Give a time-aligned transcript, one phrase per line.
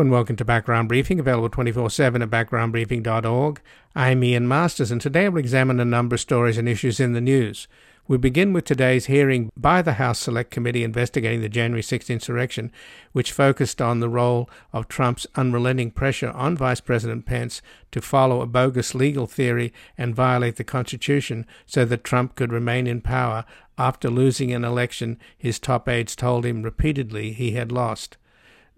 [0.00, 3.62] And welcome to Background Briefing, available 24 7 at backgroundbriefing.org.
[3.94, 7.20] I'm Ian Masters, and today we'll examine a number of stories and issues in the
[7.22, 7.66] news.
[8.06, 12.70] We begin with today's hearing by the House Select Committee investigating the January 6th insurrection,
[13.12, 18.42] which focused on the role of Trump's unrelenting pressure on Vice President Pence to follow
[18.42, 23.46] a bogus legal theory and violate the Constitution so that Trump could remain in power
[23.78, 28.18] after losing an election his top aides told him repeatedly he had lost.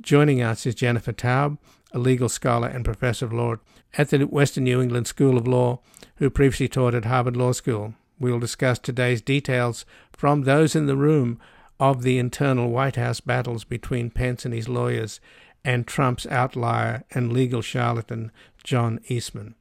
[0.02, 1.58] Joining us is Jennifer Taub,
[1.92, 3.56] a legal scholar and professor of law
[3.96, 5.80] at the Western New England School of Law,
[6.16, 7.94] who previously taught at Harvard Law School.
[8.20, 11.40] We will discuss today's details from those in the room
[11.80, 15.20] of the internal White House battles between Pence and his lawyers
[15.64, 18.30] and Trump's outlier and legal charlatan,
[18.62, 19.56] John Eastman.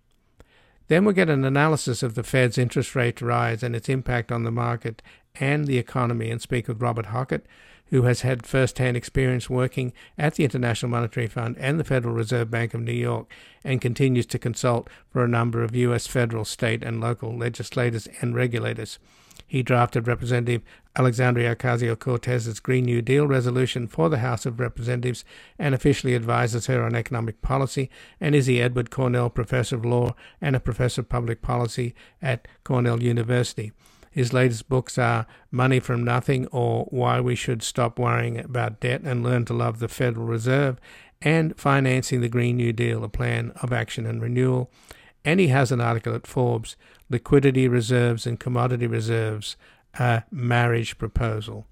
[0.88, 4.44] Then we'll get an analysis of the Fed's interest rate rise and its impact on
[4.44, 5.02] the market
[5.36, 7.46] and the economy and speak with Robert Hockett,
[7.90, 12.14] who has had first hand experience working at the International Monetary Fund and the Federal
[12.14, 13.32] Reserve Bank of New York
[13.64, 16.08] and continues to consult for a number of U.S.
[16.08, 19.00] federal, state, and local legislators and regulators.
[19.48, 20.62] He drafted Representative
[20.98, 25.24] Alexandria Ocasio Cortez's Green New Deal resolution for the House of Representatives
[25.58, 30.16] and officially advises her on economic policy, and is the Edward Cornell Professor of Law
[30.42, 33.72] and a Professor of Public Policy at Cornell University.
[34.18, 39.02] His latest books are Money from Nothing or Why We Should Stop Worrying About Debt
[39.04, 40.80] and Learn to Love the Federal Reserve
[41.22, 44.72] and Financing the Green New Deal, a plan of action and renewal.
[45.24, 46.76] And he has an article at Forbes
[47.12, 49.56] Liquidity Reserves and Commodity Reserves,
[50.00, 51.68] a marriage proposal.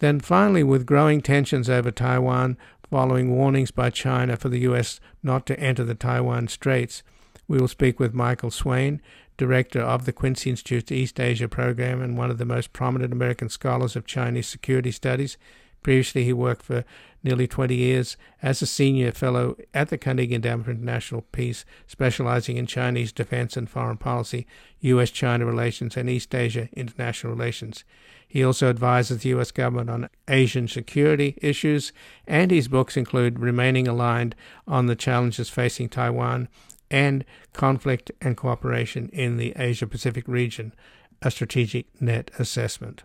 [0.00, 2.58] Then finally, with growing tensions over Taiwan
[2.90, 4.98] following warnings by China for the U.S.
[5.22, 7.04] not to enter the Taiwan Straits,
[7.46, 9.00] we will speak with Michael Swaine,
[9.40, 13.48] director of the Quincy Institute's East Asia program and one of the most prominent American
[13.48, 15.38] scholars of Chinese security studies.
[15.82, 16.84] Previously, he worked for
[17.22, 22.58] nearly 20 years as a senior fellow at the Carnegie Endowment for International Peace, specializing
[22.58, 24.46] in Chinese defense and foreign policy,
[24.80, 25.10] U.S.
[25.10, 27.82] China relations, and East Asia international relations.
[28.28, 29.52] He also advises the U.S.
[29.52, 31.94] government on Asian security issues,
[32.26, 34.34] and his books include Remaining Aligned
[34.68, 36.48] on the Challenges Facing Taiwan
[36.90, 40.74] and conflict and cooperation in the Asia Pacific region,
[41.22, 43.04] a strategic net assessment.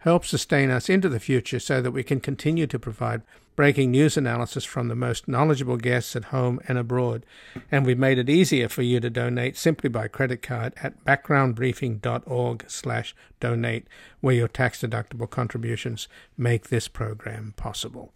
[0.00, 3.22] Help sustain us into the future so that we can continue to provide
[3.54, 7.26] breaking news analysis from the most knowledgeable guests at home and abroad.
[7.70, 12.64] And we've made it easier for you to donate simply by credit card at backgroundbriefing.org
[12.66, 13.86] slash donate,
[14.20, 18.14] where your tax-deductible contributions make this program possible.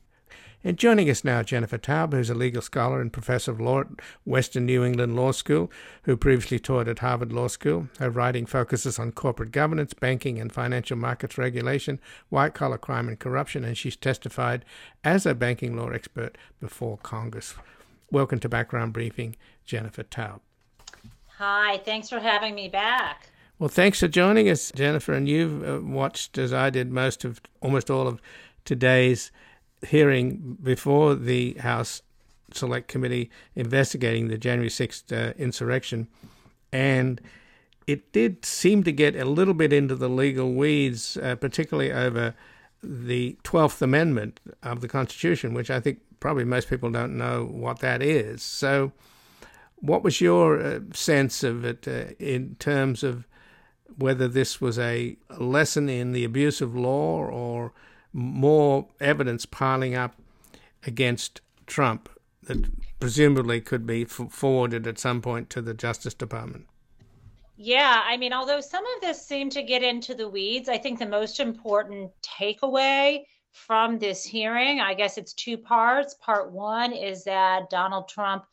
[0.67, 3.87] And joining us now, Jennifer Taub, who's a legal scholar and professor of law at
[4.25, 5.71] Western New England Law School,
[6.05, 7.89] who previously taught at Harvard Law School.
[7.99, 13.19] Her writing focuses on corporate governance, banking and financial markets regulation, white collar crime and
[13.19, 14.65] corruption, and she's testified
[15.05, 17.55] as a banking law expert before Congress.
[18.11, 19.37] Welcome to Background Briefing,
[19.67, 20.41] Jennifer Taub.
[21.37, 23.29] Hi, thanks for having me back.
[23.59, 25.13] Well, thanks for joining us, Jennifer.
[25.13, 28.23] And you've uh, watched, as I did, most of almost all of
[28.65, 29.31] today's
[29.87, 32.03] hearing before the House
[32.53, 36.09] Select Committee investigating the January 6th uh, insurrection,
[36.72, 37.21] and
[37.87, 42.34] it did seem to get a little bit into the legal weeds, uh, particularly over
[42.83, 47.81] the 12th Amendment of the Constitution, which I think probably most people don't know what
[47.81, 48.43] that is.
[48.43, 48.93] So,
[49.77, 53.27] what was your uh, sense of it uh, in terms of
[53.99, 57.72] whether this was a lesson in the abuse of law or
[58.15, 60.15] more evidence piling up
[60.87, 62.09] against Trump
[62.45, 62.66] that
[63.01, 66.66] presumably could be forwarded at some point to the Justice Department.
[67.57, 70.99] Yeah, I mean, although some of this seemed to get into the weeds, I think
[70.99, 76.15] the most important takeaway from this hearing, I guess it's two parts.
[76.21, 78.45] Part one is that Donald Trump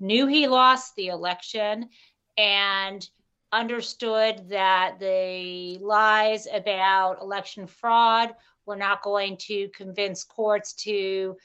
[0.00, 1.88] knew he lost the election
[2.36, 3.08] and
[3.52, 8.34] understood that the lies about election fraud
[8.68, 11.36] we're not going to convince courts to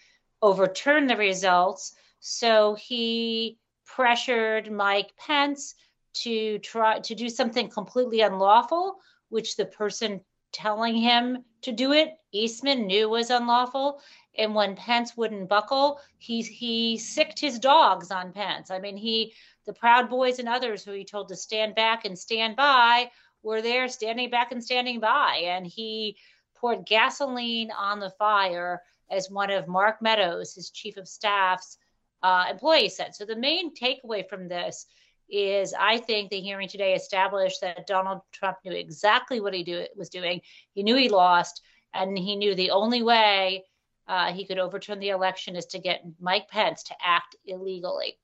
[0.42, 1.96] overturn the results.
[2.20, 5.76] So he pressured Mike Pence
[6.16, 8.98] to try to do something completely unlawful,
[9.30, 10.22] which the person
[10.52, 14.02] telling him to do it, Eastman knew was unlawful.
[14.38, 18.70] And when Pence wouldn't buckle, he he sicked his dogs on Pence.
[18.70, 19.34] I mean, he
[19.66, 23.12] the Proud Boys and others who he told to stand back and stand by
[23.44, 25.42] were there standing back and standing by.
[25.46, 26.18] And he
[26.64, 28.82] poured gasoline on the fire,
[29.12, 31.78] as one of Mark Meadows, his chief of staff's
[32.22, 33.14] uh, employees said.
[33.14, 34.86] So the main takeaway from this
[35.30, 39.86] is I think the hearing today established that Donald Trump knew exactly what he do,
[39.98, 40.40] was doing.
[40.72, 41.62] He knew he lost,
[41.94, 43.66] and he knew the only way
[44.08, 48.18] uh, he could overturn the election is to get Mike Pence to act illegally.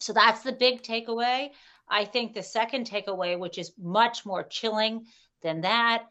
[0.00, 1.50] So that's the big takeaway.
[1.86, 5.04] I think the second takeaway, which is much more chilling
[5.42, 6.04] than that,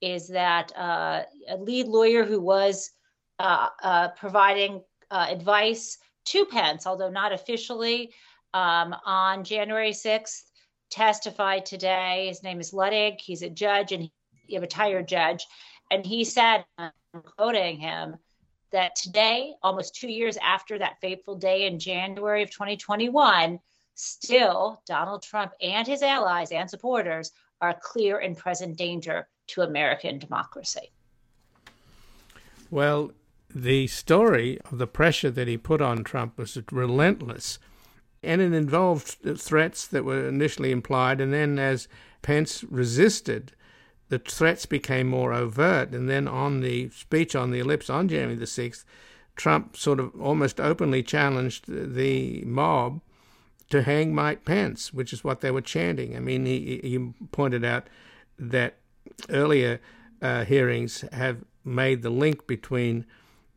[0.00, 2.90] is that uh, a lead lawyer who was
[3.38, 8.12] uh, uh providing uh, advice to Pence, although not officially,
[8.54, 10.42] um, on January 6th,
[10.90, 12.26] testified today.
[12.28, 13.20] His name is Luttig.
[13.20, 14.10] He's a judge and
[14.46, 15.46] he, a retired judge.
[15.90, 16.92] And he said, I'm
[17.36, 18.16] quoting him,
[18.72, 23.58] that today, almost two years after that fateful day in January of 2021,
[23.94, 30.18] still Donald Trump and his allies and supporters are clear and present danger to American
[30.18, 30.90] democracy.
[32.70, 33.12] Well,
[33.54, 37.58] the story of the pressure that he put on Trump was relentless.
[38.22, 41.88] And it involved threats that were initially implied, and then as
[42.22, 43.52] Pence resisted,
[44.10, 45.92] the threats became more overt.
[45.92, 48.84] And then on the speech on the ellipse on January the 6th,
[49.36, 53.00] Trump sort of almost openly challenged the mob
[53.70, 56.14] to hang Mike Pence, which is what they were chanting.
[56.14, 56.98] I mean, he, he
[57.32, 57.88] pointed out
[58.38, 58.79] that
[59.28, 59.80] earlier
[60.22, 63.06] uh, hearings have made the link between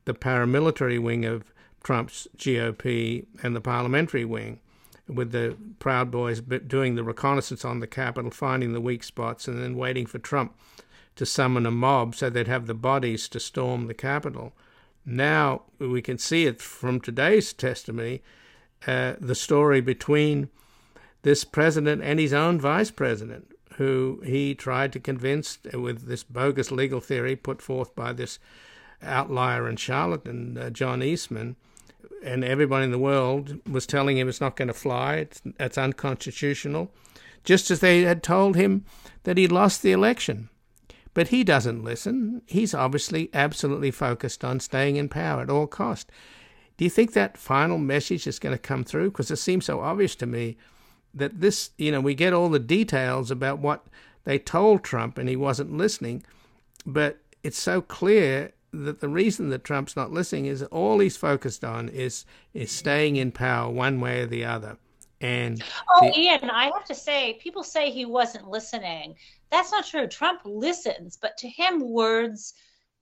[0.06, 1.54] the paramilitary wing of
[1.84, 4.60] Trump's GOP and the parliamentary wing,
[5.08, 9.62] with the Proud Boys doing the reconnaissance on the Capitol, finding the weak spots, and
[9.62, 10.56] then waiting for Trump
[11.16, 14.54] to summon a mob so they'd have the bodies to storm the Capitol.
[15.06, 18.22] Now we can see it from today's testimony,
[18.88, 20.50] uh, the story between
[21.24, 26.72] this president and his own vice president, who he tried to convince with this bogus
[26.72, 28.40] legal theory put forth by this
[29.02, 31.56] outlier and charlatan, uh, John Eastman
[32.24, 35.78] and everybody in the world was telling him it's not going to fly, it's, it's
[35.78, 36.92] unconstitutional,
[37.44, 38.86] just as they had told him
[39.24, 40.50] that he lost the election.
[41.14, 42.42] But he doesn't listen.
[42.48, 46.10] He's obviously absolutely focused on staying in power at all cost.
[46.78, 49.12] Do you think that final message is going to come through?
[49.12, 50.58] Because it seems so obvious to me
[51.14, 53.86] that this, you know, we get all the details about what
[54.24, 56.24] they told Trump and he wasn't listening,
[56.86, 61.64] but it's so clear that the reason that Trump's not listening is all he's focused
[61.64, 64.78] on is is staying in power one way or the other.
[65.22, 69.16] And oh, the, Ian, I have to say, people say he wasn't listening.
[69.52, 70.08] That's not true.
[70.08, 72.56] Trump listens, but to him, words,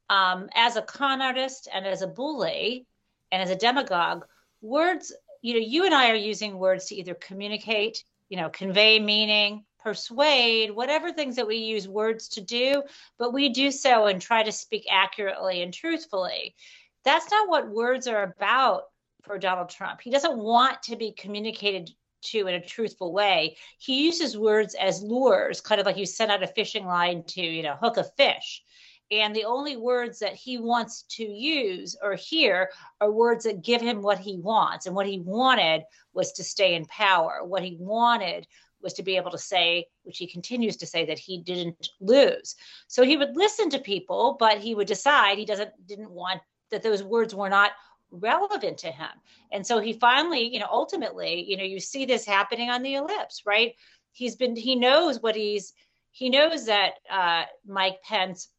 [0.10, 2.86] um, as a con artist and as a bully
[3.32, 4.26] and as a demagogue,
[4.62, 5.12] words.
[5.42, 9.66] You know, you and I are using words to either communicate, you know, convey meaning,
[9.80, 12.84] persuade, whatever things that we use words to do,
[13.18, 16.56] but we do so and try to speak accurately and truthfully.
[17.04, 18.84] That's not what words are about
[19.24, 20.02] for Donald Trump.
[20.02, 21.90] He doesn't want to be communicated
[22.24, 23.58] to in a truthful way.
[23.80, 27.42] He uses words as lures, kind of like you send out a fishing line to,
[27.42, 28.64] you know, hook a fish.
[29.12, 32.70] And the only words that he wants to use or hear
[33.02, 34.86] are words that give him what he wants.
[34.86, 37.42] And what he wanted was to stay in power.
[37.44, 38.48] What he wanted
[38.82, 42.56] was to be able to say, which he continues to say, that he didn't lose.
[42.88, 46.42] So he would listen to people, but he would decide he doesn't didn't want
[46.72, 47.72] that those words were not
[48.12, 49.10] relevant to him.
[49.52, 52.96] And so he finally, you know, ultimately, you know, you see this happening on the
[52.96, 53.76] ellipse, right?
[54.14, 55.74] He's been he knows what he's
[56.12, 58.50] he knows that uh, Mike Pence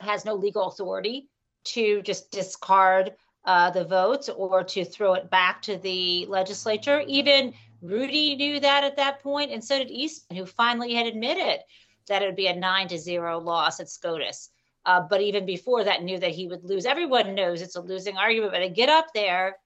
[0.00, 1.28] has no legal authority
[1.64, 3.12] to just discard
[3.44, 7.02] uh, the votes or to throw it back to the legislature.
[7.06, 11.60] Even Rudy knew that at that point, and so did Eastman, who finally had admitted
[12.08, 14.50] that it would be a nine to zero loss at SCOTUS.
[14.84, 16.86] Uh, but even before that, knew that he would lose.
[16.86, 19.56] Everyone knows it's a losing argument, but they get up there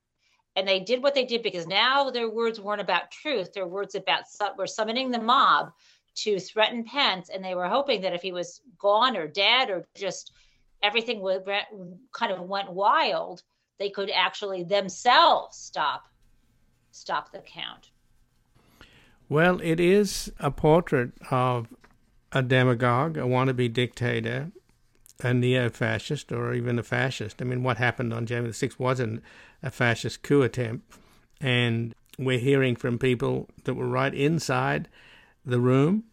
[0.56, 3.52] and they did what they did because now their words weren't about truth.
[3.52, 4.24] Their words about
[4.56, 5.72] were summoning the mob
[6.24, 9.86] to threaten Pence, and they were hoping that if he was gone or dead or
[9.96, 10.32] just
[10.82, 11.44] everything would
[12.12, 13.42] kind of went wild,
[13.78, 16.04] they could actually themselves stop
[16.92, 17.90] stop the count.
[19.28, 21.68] Well, it is a portrait of
[22.32, 24.50] a demagogue, a wannabe dictator,
[25.20, 27.40] a neo fascist, or even a fascist.
[27.40, 29.22] I mean, what happened on January the 6th wasn't
[29.62, 30.96] a fascist coup attempt.
[31.40, 34.88] And we're hearing from people that were right inside
[35.44, 36.04] the room,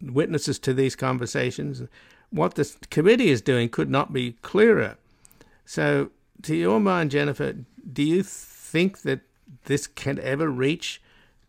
[0.00, 1.82] witnesses to these conversations.
[2.30, 4.96] What the committee is doing could not be clearer.
[5.64, 6.10] So,
[6.42, 7.54] to your mind, Jennifer,
[7.92, 9.20] do you think that
[9.64, 11.02] this can ever reach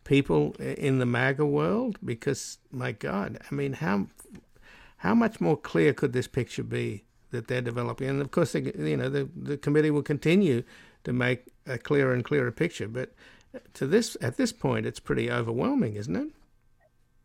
[0.04, 1.98] people in the MAGA world?
[2.04, 4.06] Because my God, I mean, how
[4.98, 8.08] how much more clear could this picture be that they're developing?
[8.08, 10.62] And of course, they, you know, the the committee will continue
[11.04, 12.88] to make a clearer and clearer picture.
[12.88, 13.12] But
[13.54, 16.28] uh, to this at this point, it's pretty overwhelming, isn't it?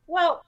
[0.07, 0.46] Well,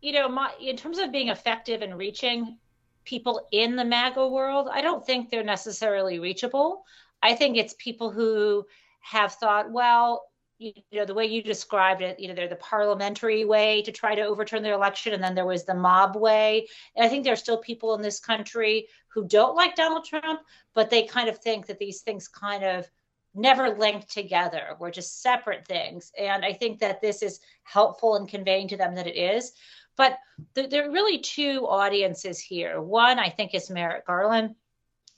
[0.00, 2.58] you know, my, in terms of being effective and reaching
[3.04, 6.84] people in the MAGA world, I don't think they're necessarily reachable.
[7.22, 8.66] I think it's people who
[9.00, 10.24] have thought, well,
[10.58, 14.14] you know, the way you described it, you know, they're the parliamentary way to try
[14.14, 16.66] to overturn their election, and then there was the mob way.
[16.94, 20.40] And I think there are still people in this country who don't like Donald Trump,
[20.74, 22.90] but they kind of think that these things kind of
[23.34, 24.76] never linked together.
[24.78, 26.12] We're just separate things.
[26.18, 29.52] And I think that this is helpful in conveying to them that it is.
[30.00, 30.18] But
[30.54, 32.80] th- there are really two audiences here.
[32.80, 34.54] One, I think, is Merrick Garland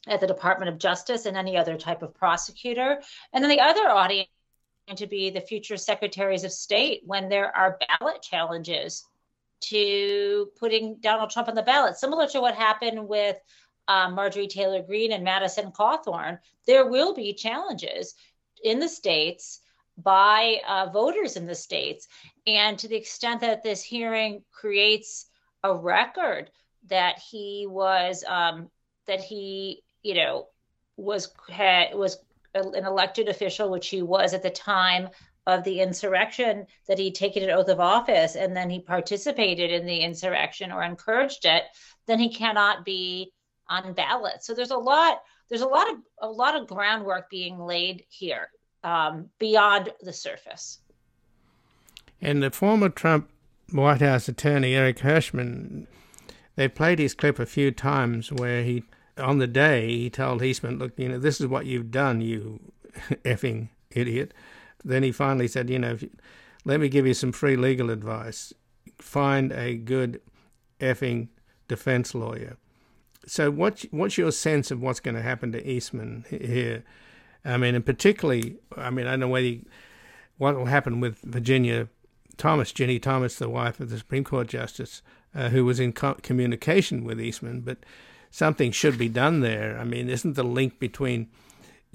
[0.09, 3.01] at the Department of Justice and any other type of prosecutor.
[3.33, 4.29] And then the other audience
[4.97, 9.07] to be the future secretaries of state when there are ballot challenges
[9.61, 13.37] to putting Donald Trump on the ballot, similar to what happened with
[13.87, 16.41] um, Marjorie Taylor Greene and Madison Cawthorn.
[16.67, 18.17] There will be challenges
[18.65, 19.61] in the states
[20.03, 22.09] by uh, voters in the states.
[22.47, 25.27] And to the extent that this hearing creates
[25.63, 26.51] a record
[26.89, 28.69] that he was, um,
[29.07, 30.49] that he, you know,
[30.97, 32.19] was had, was
[32.55, 35.09] an elected official, which he was at the time
[35.47, 39.87] of the insurrection, that he'd taken an oath of office and then he participated in
[39.87, 41.65] the insurrection or encouraged it,
[42.07, 43.33] then he cannot be
[43.69, 44.45] on ballot.
[44.45, 45.19] So there's a lot,
[45.49, 48.49] there's a lot of a lot of groundwork being laid here
[48.85, 50.79] um, beyond the surface.
[52.21, 53.29] And the former Trump
[53.71, 55.87] White House attorney Eric Herschmann,
[56.57, 58.85] they played his clip a few times where he,
[59.19, 62.61] on the day, he told Eastman, "Look, you know, this is what you've done, you
[63.25, 64.33] effing idiot."
[64.85, 66.11] Then he finally said, "You know, you,
[66.65, 68.53] let me give you some free legal advice.
[68.99, 70.21] Find a good
[70.81, 71.29] effing
[71.69, 72.57] defense lawyer."
[73.27, 76.85] So, what's what's your sense of what's going to happen to Eastman here?
[77.45, 79.63] I mean, and particularly, I mean, I don't know whether he,
[80.39, 81.89] what will happen with Virginia
[82.37, 85.03] Thomas, Ginni Thomas, the wife of the Supreme Court Justice,
[85.35, 87.79] uh, who was in co- communication with Eastman, but
[88.31, 89.79] something should be done there.
[89.79, 91.29] I mean, isn't the link between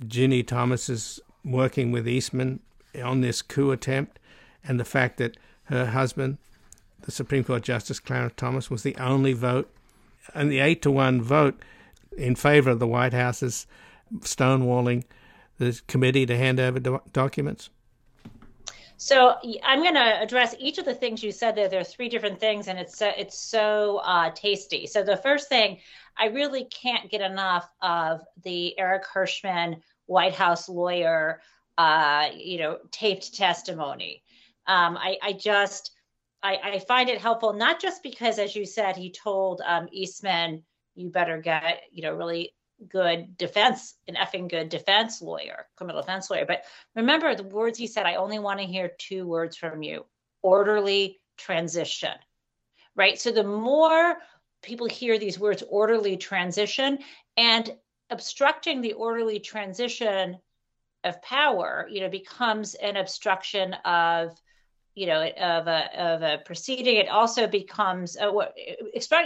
[0.01, 2.59] Ginni Thomas's working with Eastman
[3.03, 4.19] on this coup attempt
[4.63, 6.37] and the fact that her husband,
[7.01, 9.71] the Supreme Court Justice Clarence Thomas, was the only vote,
[10.33, 11.61] and the eight to one vote
[12.17, 13.65] in favor of the White House's
[14.19, 15.03] stonewalling
[15.57, 17.69] the committee to hand over do- documents?
[18.97, 21.69] So I'm going to address each of the things you said there.
[21.69, 24.87] There are three different things, and it's it's so uh, tasty.
[24.87, 25.79] So the first thing,
[26.17, 31.41] I really can't get enough of the Eric Herschmann White House lawyer,
[31.77, 34.23] uh, you know, taped testimony.
[34.65, 35.91] Um, I, I just
[36.41, 40.63] I, I, find it helpful not just because, as you said, he told um, Eastman,
[40.95, 42.53] "You better get you know really
[42.87, 46.45] good defense, an effing good defense lawyer, criminal defense lawyer.
[46.45, 46.63] But
[46.95, 50.05] remember the words he said, I only want to hear two words from you
[50.41, 52.13] orderly transition,
[52.95, 53.19] right?
[53.19, 54.17] So the more
[54.61, 56.99] people hear these words, orderly transition,
[57.35, 57.69] and
[58.09, 60.37] obstructing the orderly transition
[61.03, 64.39] of power, you know, becomes an obstruction of
[64.97, 68.55] you know of a of a proceeding it also becomes uh, what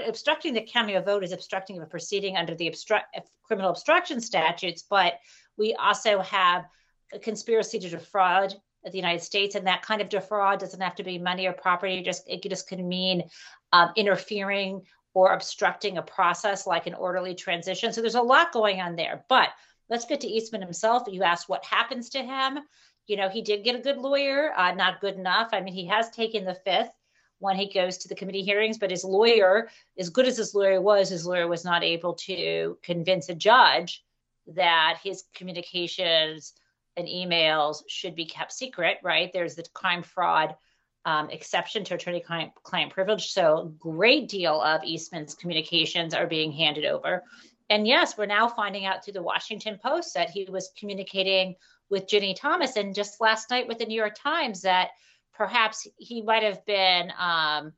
[0.08, 3.06] obstructing the of vote is obstructing a proceeding under the obstruct
[3.44, 5.14] criminal obstruction statutes but
[5.58, 6.66] we also have
[7.14, 8.56] a conspiracy to defraud
[8.90, 12.02] the United States, and that kind of defraud doesn't have to be money or property.
[12.02, 13.24] Just it just can mean
[13.72, 14.82] um, interfering
[15.14, 17.94] or obstructing a process like an orderly transition.
[17.94, 19.26] So there's a lot going on there.
[19.30, 19.50] But
[19.90, 21.04] let's get to Eastman himself.
[21.08, 22.60] You asked what happens to him
[23.08, 25.50] you know, he did get a good lawyer, uh, not good enough.
[25.54, 26.92] I mean, he has taken the fifth
[27.40, 30.80] when he goes to the committee hearings, but his lawyer, as good as his lawyer
[30.80, 34.04] was, his lawyer was not able to convince a judge
[34.48, 36.54] that his communications
[36.98, 39.32] and emails should be kept secret, right?
[39.34, 40.56] There's the crime fraud
[41.06, 43.32] um, exception to attorney client, client privilege.
[43.32, 47.24] So, great deal of Eastman's communications are being handed over.
[47.72, 51.56] And yes, we're now finding out through the Washington Post that he was communicating
[51.92, 54.90] with Ginni Thomas, and just last night with the New York Times that
[55.34, 57.74] perhaps he might have been um,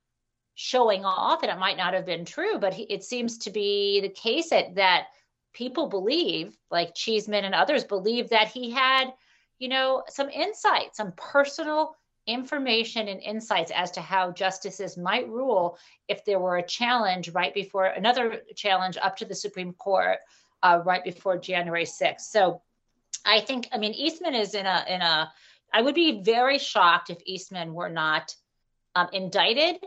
[0.56, 4.00] showing off, and it might not have been true, but he, it seems to be
[4.02, 5.08] the case that, that
[5.54, 9.14] people believe, like Cheeseman and others, believe that he had,
[9.60, 15.78] you know, some insight, some personal information and insights as to how justices might rule
[16.08, 20.20] if there were a challenge right before another challenge up to the Supreme Court
[20.62, 22.22] uh, right before January 6th.
[22.22, 22.62] So
[23.26, 25.32] I think, I mean, Eastman is in a in a
[25.74, 28.36] I would be very shocked if Eastman were not
[28.96, 29.78] um, indicted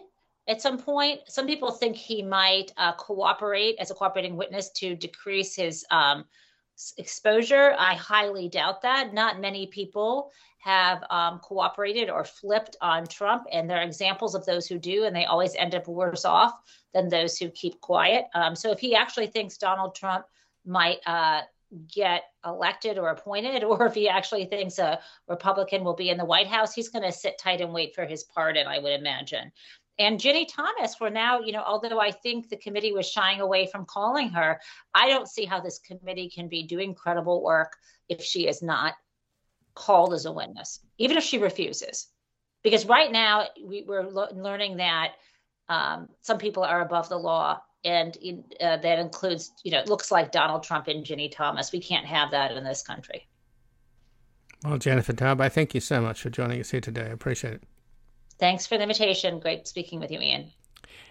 [0.48, 1.20] at some point.
[1.28, 6.24] Some people think he might uh, cooperate as a cooperating witness to decrease his um,
[6.98, 7.74] exposure.
[7.78, 9.14] I highly doubt that.
[9.14, 14.44] Not many people have um, cooperated or flipped on Trump, and there are examples of
[14.44, 16.54] those who do, and they always end up worse off
[16.92, 18.26] than those who keep quiet.
[18.34, 20.26] Um, so if he actually thinks Donald Trump
[20.64, 21.42] might uh,
[21.92, 26.24] get elected or appointed, or if he actually thinks a Republican will be in the
[26.24, 29.52] White House, he's going to sit tight and wait for his pardon, I would imagine.
[29.98, 33.66] And Ginni Thomas, for now, you know, although I think the committee was shying away
[33.66, 34.60] from calling her,
[34.94, 37.72] I don't see how this committee can be doing credible work
[38.08, 38.94] if she is not
[39.74, 42.08] called as a witness, even if she refuses.
[42.62, 45.12] Because right now, we, are learning that
[45.68, 48.16] um, some people are above the law and
[48.60, 51.72] uh, that includes, you know, it looks like Donald Trump and Ginni Thomas.
[51.72, 53.26] We can't have that in this country.
[54.64, 57.02] Well, Jennifer Taub, I thank you so much for joining us here today.
[57.02, 57.62] I appreciate it.
[58.38, 59.38] Thanks for the invitation.
[59.38, 60.50] Great speaking with you, Ian.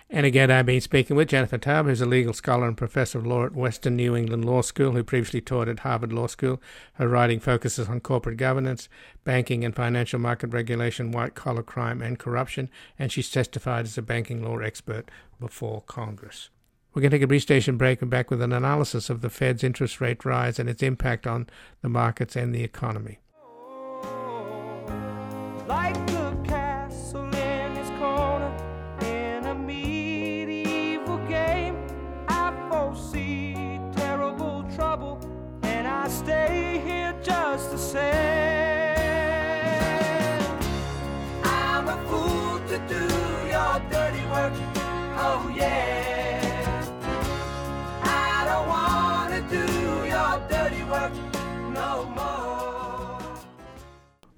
[0.09, 3.25] And again, I've been speaking with Jennifer Taub, who's a legal scholar and professor of
[3.25, 6.61] law at Western New England Law School, who previously taught at Harvard Law School.
[6.93, 8.87] Her writing focuses on corporate governance,
[9.23, 14.03] banking and financial market regulation, white collar crime, and corruption, and she's testified as a
[14.03, 16.49] banking law expert before Congress.
[16.95, 19.29] We're going to take a brief station break and back with an analysis of the
[19.29, 21.47] Fed's interest rate rise and its impact on
[21.81, 23.19] the markets and the economy.
[25.67, 26.14] Like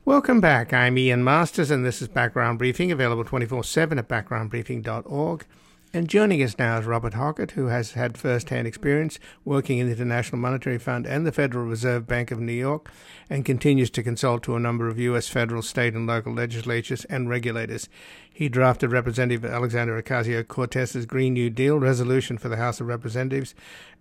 [0.08, 0.72] Welcome back.
[0.72, 5.46] I'm Ian Masters, and this is Background Briefing, available 24 7 at backgroundbriefing.org.
[5.94, 9.88] And joining us now is Robert Hockett, who has had first hand experience working in
[9.88, 12.90] the International Monetary Fund and the Federal Reserve Bank of New York,
[13.30, 15.28] and continues to consult to a number of U.S.
[15.28, 17.90] federal, state, and local legislatures and regulators.
[18.34, 23.54] He drafted Representative Alexandria Ocasio Cortez's Green New Deal resolution for the House of Representatives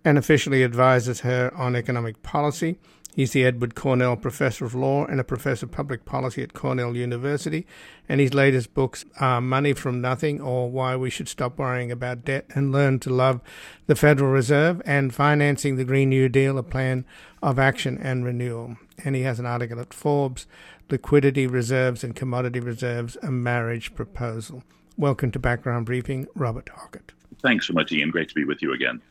[0.05, 2.79] and officially advises her on economic policy.
[3.17, 6.95] He's the Edward Cornell Professor of Law and a Professor of Public Policy at Cornell
[6.95, 7.65] University.
[8.07, 12.23] And his latest books are Money from Nothing or Why We Should Stop Worrying About
[12.23, 13.41] Debt and Learn to Love
[13.87, 17.05] the Federal Reserve and Financing the Green New Deal, a Plan
[17.41, 18.77] of Action and Renewal.
[19.03, 20.45] And he has an article at Forbes
[20.91, 24.61] Liquidity Reserves and Commodity Reserves, a Marriage Proposal.
[24.95, 27.13] Welcome to Background Briefing, Robert Hockett.
[27.41, 28.11] Thanks so much, Ian.
[28.11, 29.01] Great to be with you again.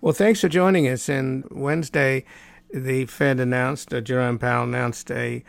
[0.00, 1.08] Well, thanks for joining us.
[1.08, 2.24] And Wednesday,
[2.72, 5.44] the Fed announced, uh, Jerome Powell announced a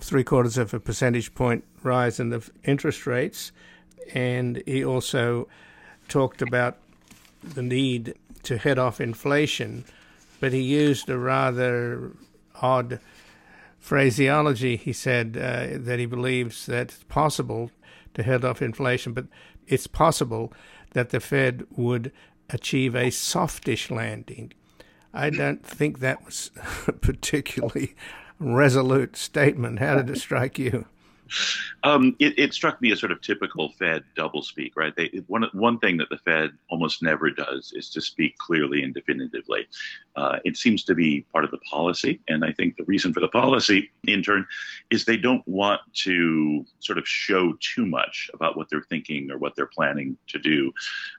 [0.00, 3.52] three quarters of a percentage point rise in the interest rates,
[4.14, 5.48] and he also
[6.08, 6.78] talked about
[7.42, 9.84] the need to head off inflation,
[10.38, 12.12] but he used a rather
[12.60, 13.00] odd
[13.78, 14.76] phraseology.
[14.76, 17.70] He said uh, that he believes that it's possible
[18.14, 19.26] to head off inflation, but
[19.66, 20.52] it's possible
[20.92, 22.12] that the Fed would
[22.50, 24.52] achieve a softish landing.
[25.12, 26.50] I don't think that was
[26.86, 27.94] a particularly
[28.38, 29.78] resolute statement.
[29.78, 30.86] How did it strike you?
[31.82, 34.94] Um, it, it, struck me as sort of typical Fed doublespeak, right?
[34.94, 38.92] They, one, one thing that the Fed almost never does is to speak clearly and
[38.92, 39.66] definitively.
[40.16, 42.20] Uh, it seems to be part of the policy.
[42.28, 44.46] And I think the reason for the policy, in turn,
[44.90, 49.38] is they don't want to sort of show too much about what they're thinking or
[49.38, 50.72] what they're planning to do.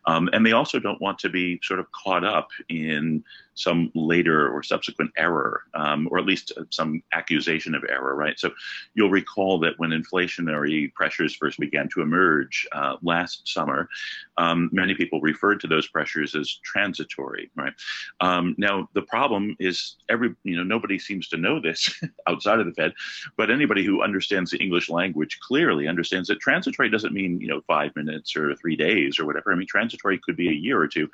[0.06, 4.50] Um, and they also don't want to be sort of caught up in some later
[4.50, 8.40] or subsequent error, um, or at least some accusation of error, right?
[8.40, 8.52] So
[8.94, 13.90] you'll recall that when inflationary pressures first began to emerge uh, last summer,
[14.38, 17.74] um, many people referred to those pressures as transitory, right?
[18.20, 22.66] Um, now, the problem is every, you know, nobody seems to know this outside of
[22.66, 22.94] the Fed,
[23.38, 27.62] but anybody who understands the English language clearly understands that transitory doesn't mean, you know,
[27.68, 29.52] five minutes or three days or whatever.
[29.52, 31.10] I mean, transitory could be a year or two,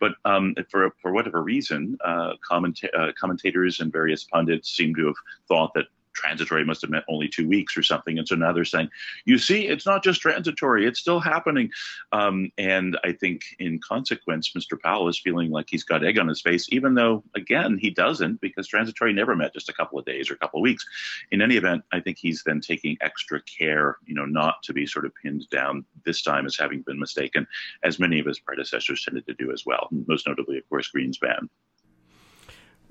[0.00, 5.06] but um, for, for whatever reason, uh, commenta- uh, commentators and various pundits seem to
[5.06, 5.16] have
[5.48, 8.18] thought that transitory must have meant only two weeks or something.
[8.18, 8.90] And so now they're saying,
[9.24, 11.70] you see, it's not just transitory, it's still happening.
[12.12, 14.80] Um, and I think in consequence, Mr.
[14.80, 18.40] Powell is feeling like he's got egg on his face, even though, again, he doesn't,
[18.40, 20.84] because transitory never meant just a couple of days or a couple of weeks.
[21.30, 24.86] In any event, I think he's then taking extra care, you know, not to be
[24.86, 27.46] sort of pinned down this time as having been mistaken,
[27.82, 31.48] as many of his predecessors tended to do as well, most notably, of course, Greenspan.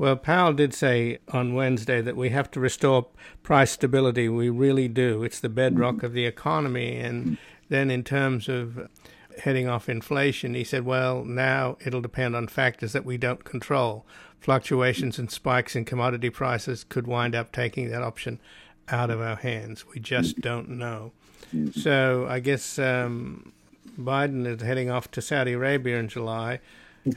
[0.01, 3.05] Well, Powell did say on Wednesday that we have to restore
[3.43, 4.27] price stability.
[4.27, 5.21] We really do.
[5.21, 6.97] It's the bedrock of the economy.
[6.97, 7.37] And
[7.69, 8.89] then, in terms of
[9.43, 14.03] heading off inflation, he said, well, now it'll depend on factors that we don't control.
[14.39, 18.39] Fluctuations and spikes in commodity prices could wind up taking that option
[18.89, 19.85] out of our hands.
[19.93, 21.11] We just don't know.
[21.73, 23.53] So I guess um,
[23.99, 26.59] Biden is heading off to Saudi Arabia in July.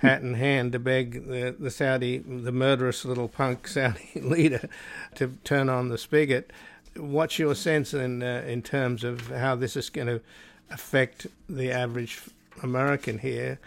[0.01, 4.69] Hat in hand, to beg the, the Saudi, the murderous little punk Saudi leader,
[5.17, 6.53] to turn on the spigot.
[6.97, 10.21] What's your sense in uh, in terms of how this is going to
[10.71, 12.23] affect the average
[12.63, 13.59] American here?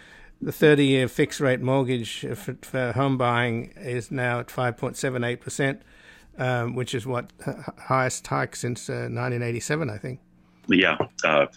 [0.41, 5.79] The 30 year fixed rate mortgage for, for, home buying is now at 5.78%,
[6.37, 7.31] um, which is what
[7.87, 10.19] highest hike since uh, 1987, I think
[10.69, 11.47] yeah, uh,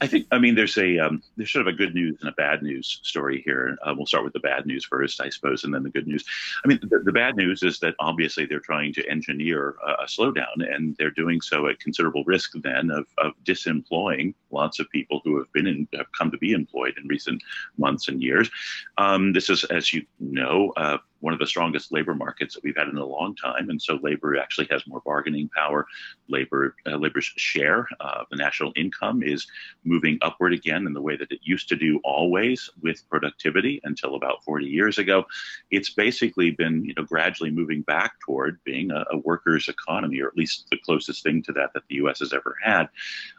[0.00, 2.32] I think I mean there's a um, there's sort of a good news and a
[2.32, 3.76] bad news story here.
[3.82, 6.24] Uh, we'll start with the bad news first, I suppose, and then the good news.
[6.64, 10.06] I mean, the, the bad news is that obviously they're trying to engineer a, a,
[10.06, 15.20] slowdown, and they're doing so at considerable risk then of, of disemploying lots of people
[15.24, 17.42] who have been in, have come to be employed in recent
[17.76, 18.50] months and years.
[18.98, 22.76] Um, this is, as you know, uh, one of the strongest labor markets that we've
[22.76, 25.86] had in a long time, and so labor actually has more bargaining power.
[26.28, 29.46] Labor uh, labor's share of the national income is
[29.84, 34.14] moving upward again in the way that it used to do always with productivity until
[34.14, 35.24] about 40 years ago.
[35.70, 40.28] It's basically been you know gradually moving back toward being a, a workers' economy, or
[40.28, 42.20] at least the closest thing to that that the U.S.
[42.20, 42.88] has ever had.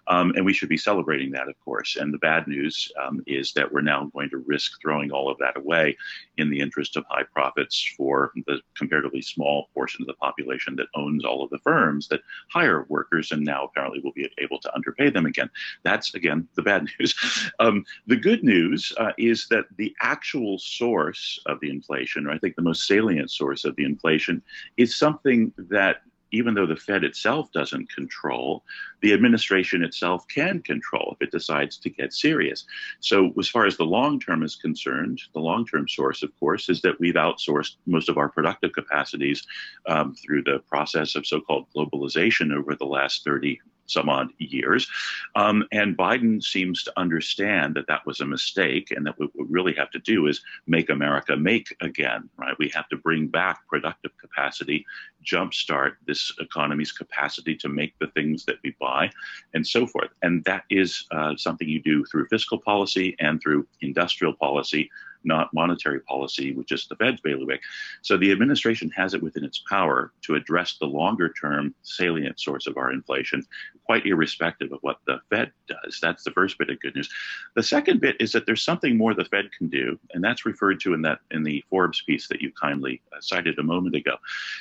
[0.08, 1.98] Um, and we should be celebrating that, of course.
[1.98, 5.38] And the bad news um, is that we're now going to risk throwing all of
[5.40, 5.98] that away
[6.38, 7.24] in the interest of high
[7.68, 12.08] profits for the comparatively small portion of the population that owns all of the firms
[12.08, 15.50] that hire workers and now apparently will be able to underpay them again.
[15.84, 17.16] That's, again, the bad news.
[17.60, 22.40] Um, the good news uh, is that the actual source of the inflation, or I
[22.40, 24.42] think the most salient source of the inflation,
[24.78, 26.02] is something that
[26.32, 28.64] even though the Fed itself doesn't control,
[29.02, 32.66] the administration itself can control if it decides to get serious.
[33.00, 36.70] So, as far as the long term is concerned, the long term source, of course,
[36.70, 39.46] is that we've outsourced most of our productive capacities
[39.88, 44.88] um, through the process of so called globalization over the last 30 some odd years.
[45.36, 49.46] Um, and Biden seems to understand that that was a mistake and that what we
[49.50, 52.56] really have to do is make America make again, right?
[52.60, 54.86] We have to bring back productive capacity,
[55.26, 59.10] jumpstart this economy's capacity to make the things that we buy
[59.54, 60.10] and so forth.
[60.22, 64.90] And that is uh, something you do through fiscal policy and through industrial policy
[65.28, 67.62] not monetary policy, which is the Fed's bailiwick.
[68.02, 72.68] So the administration has it within its power to address the longer term salient source
[72.68, 73.46] of our inflation,
[73.86, 76.00] quite irrespective of what the Fed does.
[76.02, 77.10] That's the first bit of good news.
[77.56, 80.80] The second bit is that there's something more the Fed can do, and that's referred
[80.82, 84.16] to in that in the Forbes piece that you kindly uh, cited a moment ago.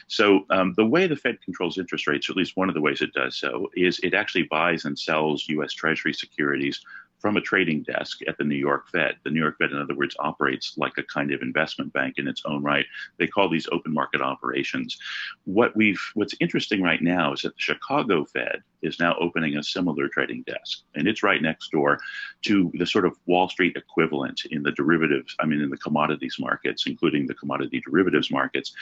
[0.09, 2.81] So um, the way the Fed controls interest rates, or at least one of the
[2.81, 5.73] ways it does so, is it actually buys and sells U.S.
[5.73, 6.81] Treasury securities
[7.19, 9.17] from a trading desk at the New York Fed.
[9.25, 12.29] The New York Fed, in other words, operates like a kind of investment bank in
[12.29, 12.87] its own right.
[13.19, 14.99] They call these open market operations.
[15.45, 19.63] What we've what's interesting right now is that the Chicago Fed is now opening a
[19.63, 21.99] similar trading desk, and it's right next door
[22.43, 25.35] to the sort of Wall Street equivalent in the derivatives.
[25.41, 28.73] I mean, in the commodities markets, including the commodity derivatives markets.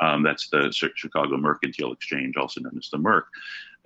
[0.00, 3.26] Um, that's the Chicago Mercantile Exchange, also known as the Merc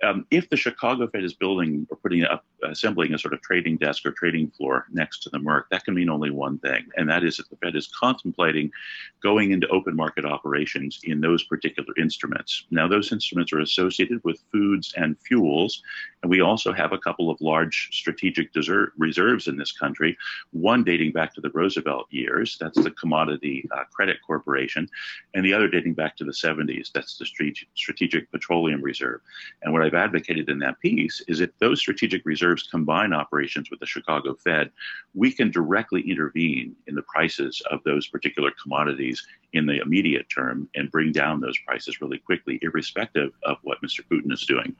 [0.03, 3.77] um, if the Chicago Fed is building or putting up, assembling a sort of trading
[3.77, 7.09] desk or trading floor next to the Merc, that can mean only one thing, and
[7.09, 8.71] that is that the Fed is contemplating
[9.21, 12.65] going into open market operations in those particular instruments.
[12.71, 15.81] Now, those instruments are associated with foods and fuels,
[16.21, 20.17] and we also have a couple of large strategic desert reserves in this country,
[20.51, 24.87] one dating back to the Roosevelt years, that's the Commodity uh, Credit Corporation,
[25.33, 27.25] and the other dating back to the 70s, that's the
[27.75, 29.21] Strategic Petroleum Reserve.
[29.63, 33.71] And what I I've advocated in that piece is if those strategic reserves combine operations
[33.71, 34.69] with the Chicago Fed,
[35.15, 40.69] we can directly intervene in the prices of those particular commodities in the immediate term
[40.75, 44.01] and bring down those prices really quickly, irrespective of what Mr.
[44.11, 44.75] Putin is doing.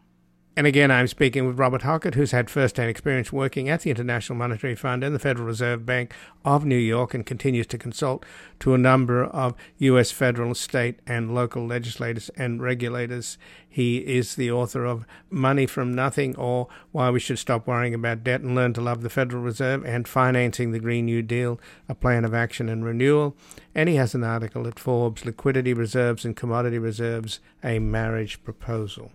[0.58, 4.38] And again, I'm speaking with Robert Hockett, who's had first-hand experience working at the International
[4.38, 8.26] Monetary Fund and the Federal Reserve Bank of New York and continues to consult
[8.60, 10.12] to a number of U.S.
[10.12, 13.38] federal, state, and local legislators and regulators.
[13.70, 18.26] He is the author of Money from Nothing or Why We Should Stop Worrying About
[18.26, 21.58] Debt and Learn to Love the Federal Reserve and Financing the Green New Deal,
[21.88, 23.38] a Plan of Action and Renewal.
[23.74, 29.14] And he has an article at Forbes, Liquidity Reserves and Commodity Reserves, a Marriage Proposal.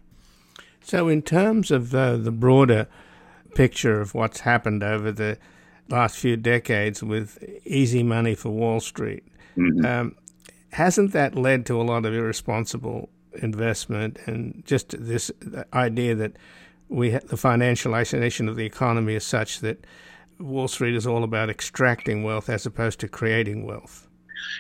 [0.84, 2.86] So, in terms of uh, the broader
[3.54, 5.38] picture of what's happened over the
[5.88, 9.24] last few decades with easy money for Wall Street,
[9.56, 9.84] mm-hmm.
[9.86, 10.14] um,
[10.72, 15.30] hasn't that led to a lot of irresponsible investment and just this
[15.72, 16.32] idea that
[16.88, 19.86] we the financialization of the economy is such that
[20.38, 24.03] Wall Street is all about extracting wealth as opposed to creating wealth?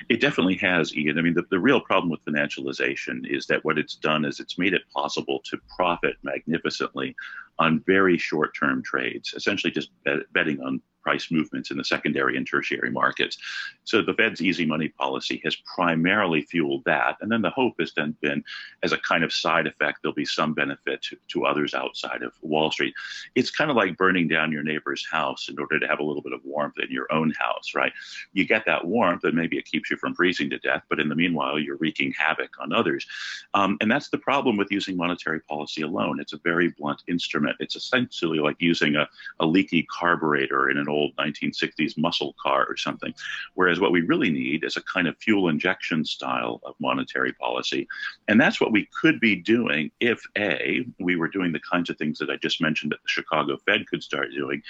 [0.08, 1.18] It definitely has, Ian.
[1.18, 4.58] I mean, the, the real problem with financialization is that what it's done is it's
[4.58, 7.14] made it possible to profit magnificently
[7.58, 12.36] on very short term trades, essentially just bet, betting on price movements in the secondary
[12.36, 13.36] and tertiary markets.
[13.84, 17.16] So the Fed's easy money policy has primarily fueled that.
[17.20, 18.42] And then the hope has then been,
[18.82, 22.32] as a kind of side effect, there'll be some benefit to, to others outside of
[22.40, 22.94] Wall Street.
[23.34, 26.22] It's kind of like burning down your neighbor's house in order to have a little
[26.22, 27.92] bit of warmth in your own house, right?
[28.32, 31.08] You get that warmth, and maybe it keeps you from freezing to death, but in
[31.08, 33.06] the meanwhile, you're wreaking havoc on others.
[33.52, 36.20] Um, and that's the problem with using monetary policy alone.
[36.20, 37.56] It's a very blunt instrument.
[37.60, 39.08] It's essentially like using a,
[39.40, 43.14] a leaky carburetor in an old 1960s muscle car or something.
[43.54, 47.86] Whereas what we really need is a kind of fuel injection style of monetary policy.
[48.28, 51.98] And that's what we could be doing if A, we were doing the kinds of
[51.98, 54.62] things that I just mentioned that the Chicago Fed could start doing.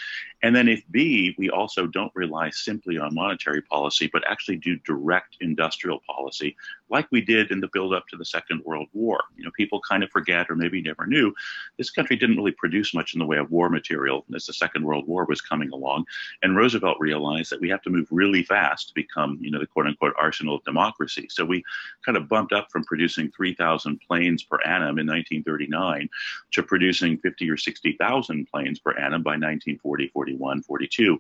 [0.43, 4.77] And then if B, we also don't rely simply on monetary policy, but actually do
[4.77, 6.57] direct industrial policy
[6.91, 9.21] like we did in the build up to the Second World War.
[9.37, 11.35] You know, people kind of forget or maybe never knew
[11.77, 14.85] this country didn't really produce much in the way of war material as the Second
[14.85, 16.05] World War was coming along.
[16.43, 19.67] And Roosevelt realized that we have to move really fast to become, you know, the
[19.67, 21.27] quote unquote arsenal of democracy.
[21.31, 21.63] So we
[22.05, 26.09] kind of bumped up from producing 3,000 planes per annum in 1939
[26.53, 31.19] to producing 50 or 60,000 planes per annum by 1940, 41, 42.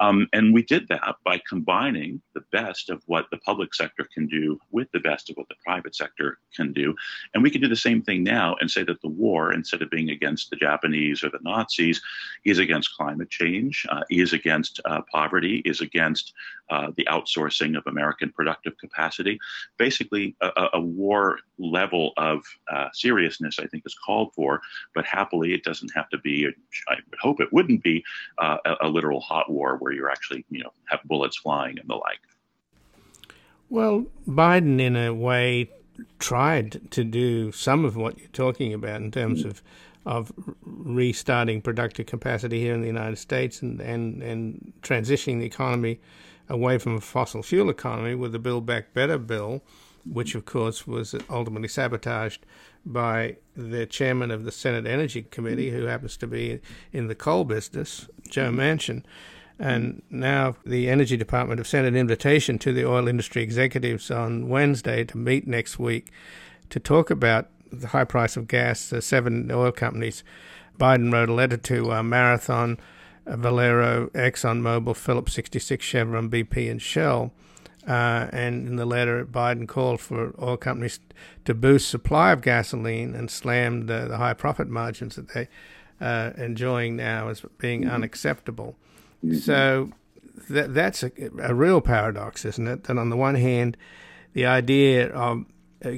[0.00, 4.26] Um, and we did that by combining the best of what the public sector can
[4.26, 6.94] do with the best of what the private sector can do.
[7.34, 9.90] And we can do the same thing now and say that the war, instead of
[9.90, 12.00] being against the Japanese or the Nazis,
[12.44, 16.32] is against climate change, uh, is against uh, poverty, is against
[16.70, 19.34] uh, the outsourcing of American productive capacity.
[19.84, 22.38] Basically, a, a war level of
[22.72, 24.60] uh, seriousness, I think, is called for,
[24.94, 26.46] but happily, it doesn't have to be,
[26.88, 28.04] I would hope it wouldn't be,
[28.38, 31.88] uh, a, a literal hot war where you're actually, you know, have bullets flying and
[31.88, 32.22] the like.
[33.68, 35.70] Well, Biden, in a way,
[36.18, 39.62] tried to do some of what you're talking about in terms of
[40.06, 46.00] of restarting productive capacity here in the United States and, and, and transitioning the economy
[46.48, 49.62] away from a fossil fuel economy with the Build Back Better bill,
[50.08, 52.46] which of course was ultimately sabotaged
[52.84, 56.60] by the chairman of the Senate Energy Committee, who happens to be
[56.92, 59.02] in the coal business, Joe Manchin.
[59.58, 64.48] And now the Energy Department have sent an invitation to the oil industry executives on
[64.48, 66.12] Wednesday to meet next week
[66.70, 68.88] to talk about the high price of gas.
[68.88, 70.24] The seven oil companies.
[70.78, 72.78] Biden wrote a letter to uh, Marathon,
[73.26, 77.32] uh, Valero, ExxonMobil, Phillips 66, Chevron, BP, and Shell.
[77.86, 80.98] Uh, and in the letter, Biden called for oil companies
[81.44, 85.48] to boost supply of gasoline and slammed uh, the high profit margins that they
[86.00, 87.94] are uh, enjoying now as being mm-hmm.
[87.94, 88.76] unacceptable.
[89.24, 89.36] Mm-hmm.
[89.36, 89.92] So
[90.50, 92.84] that, that's a, a, real paradox, isn't it?
[92.84, 93.76] That on the one hand,
[94.32, 95.44] the idea of uh,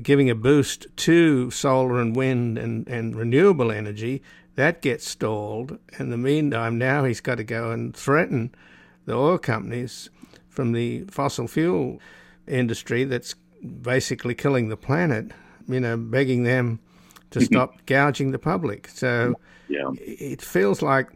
[0.02, 4.22] giving a boost to solar and wind and, and renewable energy
[4.58, 5.78] that gets stalled.
[6.00, 8.52] In the meantime, now he's got to go and threaten
[9.04, 10.10] the oil companies
[10.48, 12.00] from the fossil fuel
[12.48, 15.30] industry that's basically killing the planet,
[15.68, 16.80] you know, begging them
[17.30, 18.88] to stop gouging the public.
[18.88, 19.36] So
[19.68, 19.90] yeah.
[19.94, 21.08] it feels like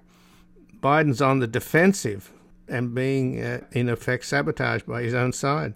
[0.81, 2.33] Biden's on the defensive
[2.68, 5.75] and being, uh, in effect, sabotaged by his own side.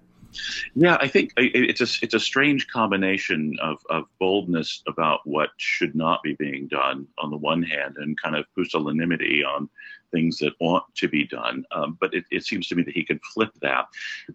[0.75, 5.95] Yeah, I think it's a it's a strange combination of, of boldness about what should
[5.95, 9.69] not be being done on the one hand, and kind of pusillanimity on
[10.17, 11.65] things that ought to be done.
[11.73, 13.87] Um, but it, it, seems to me that he can flip that.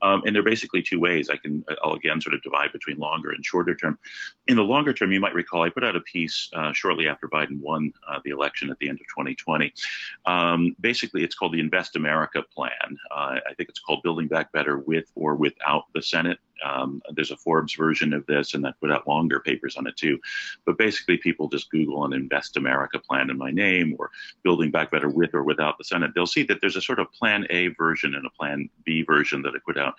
[0.03, 1.29] Um, and there are basically two ways.
[1.29, 3.97] I can, I'll again sort of divide between longer and shorter term.
[4.47, 7.27] In the longer term, you might recall I put out a piece uh, shortly after
[7.27, 9.73] Biden won uh, the election at the end of 2020.
[10.27, 12.97] Um, basically, it's called the Invest America Plan.
[13.09, 16.37] Uh, I think it's called Building Back Better with or without the Senate.
[16.63, 19.97] Um, there's a Forbes version of this, and I put out longer papers on it
[19.97, 20.19] too.
[20.65, 24.11] But basically, people just Google an Invest America plan in my name or
[24.43, 26.11] Building Back Better with or without the Senate.
[26.13, 29.41] They'll see that there's a sort of Plan A version and a Plan B version
[29.43, 29.95] that I put out.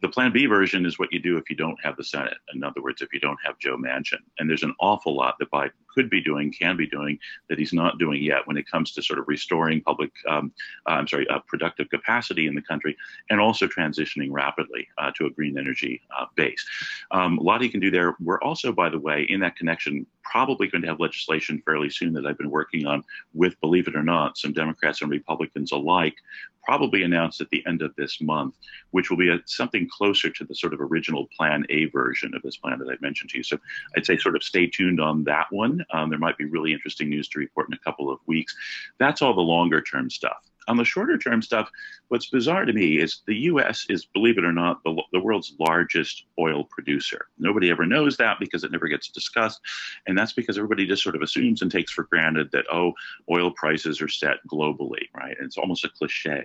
[0.00, 2.38] The Plan B version is what you do if you don't have the Senate.
[2.54, 4.18] In other words, if you don't have Joe Manchin.
[4.38, 7.72] And there's an awful lot that Biden could be doing, can be doing, that he's
[7.72, 10.52] not doing yet when it comes to sort of restoring public, um,
[10.86, 12.96] uh, I'm sorry, uh, productive capacity in the country
[13.30, 16.64] and also transitioning rapidly uh, to a green energy uh, base.
[17.10, 18.14] Um, a lot he can do there.
[18.20, 22.12] We're also, by the way, in that connection, probably going to have legislation fairly soon
[22.12, 26.14] that I've been working on with, believe it or not, some Democrats and Republicans alike,
[26.62, 28.54] probably announced at the end of this month,
[28.90, 32.42] which will be a, something closer to the sort of original Plan A version of
[32.42, 33.42] this plan that I mentioned to you.
[33.42, 33.58] So
[33.96, 35.84] I'd say sort of stay tuned on that one.
[35.92, 38.54] Um, there might be really interesting news to report in a couple of weeks.
[38.98, 40.47] That's all the longer term stuff.
[40.68, 41.70] On the shorter term stuff,
[42.08, 43.86] what's bizarre to me is the U.S.
[43.88, 47.26] is, believe it or not, the, the world's largest oil producer.
[47.38, 49.60] Nobody ever knows that because it never gets discussed.
[50.06, 52.92] And that's because everybody just sort of assumes and takes for granted that, oh,
[53.30, 55.36] oil prices are set globally, right?
[55.38, 56.44] And it's almost a cliche.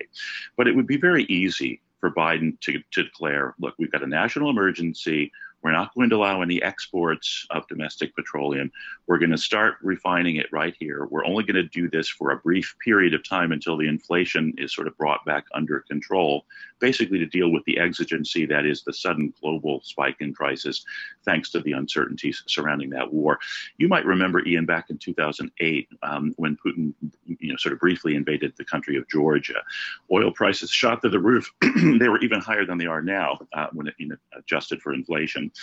[0.56, 4.08] But it would be very easy for Biden to, to declare, look, we've got a
[4.08, 5.32] national emergency.
[5.63, 8.71] We're not going to allow any exports of domestic petroleum.
[9.08, 11.08] We're going to start refining it right here.
[11.10, 14.54] We're only going to do this for a brief period of time until the inflation
[14.58, 16.45] is sort of brought back under control,
[16.84, 20.86] basically to deal with the exigency that is the sudden global spike in prices,
[21.24, 23.39] thanks to the uncertainties surrounding that war.
[23.78, 26.93] You might remember, Ian, back in 2008, um, when Putin,
[27.39, 29.63] you know, sort of briefly invaded the country of Georgia,
[30.12, 31.50] oil prices shot through the roof.
[32.02, 34.93] they were even higher than they are now uh, when it, you know, adjusted for
[34.93, 35.54] inflation.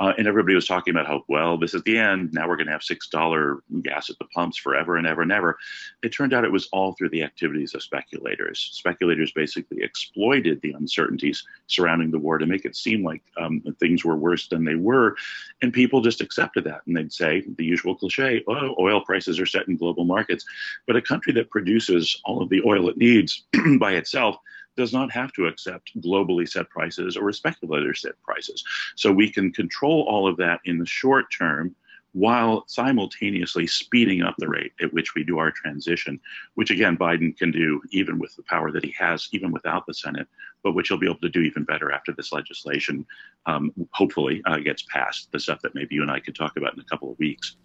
[0.00, 2.32] Uh, and everybody was talking about how, well, this is the end.
[2.32, 5.58] Now we're going to have $6 gas at the pumps forever and ever and ever.
[6.02, 8.70] It turned out it was all through the activities of speculators.
[8.72, 14.04] Speculators basically exploited the uncertainties surrounding the war to make it seem like um, things
[14.04, 15.16] were worse than they were.
[15.62, 16.82] And people just accepted that.
[16.86, 20.44] And they'd say the usual cliche oh, oil prices are set in global markets.
[20.86, 23.44] But a country that produces all of the oil it needs
[23.78, 24.36] by itself
[24.76, 28.64] does not have to accept globally set prices or speculator set prices.
[28.96, 31.74] So we can control all of that in the short term
[32.12, 36.20] while simultaneously speeding up the rate at which we do our transition,
[36.54, 39.94] which again, Biden can do even with the power that he has, even without the
[39.94, 40.26] Senate,
[40.64, 43.06] but which he'll be able to do even better after this legislation
[43.46, 46.74] um, hopefully uh, gets passed, the stuff that maybe you and I could talk about
[46.74, 47.56] in a couple of weeks.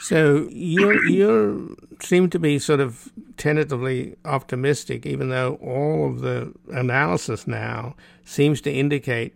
[0.00, 6.52] So you you seem to be sort of tentatively optimistic, even though all of the
[6.72, 9.34] analysis now seems to indicate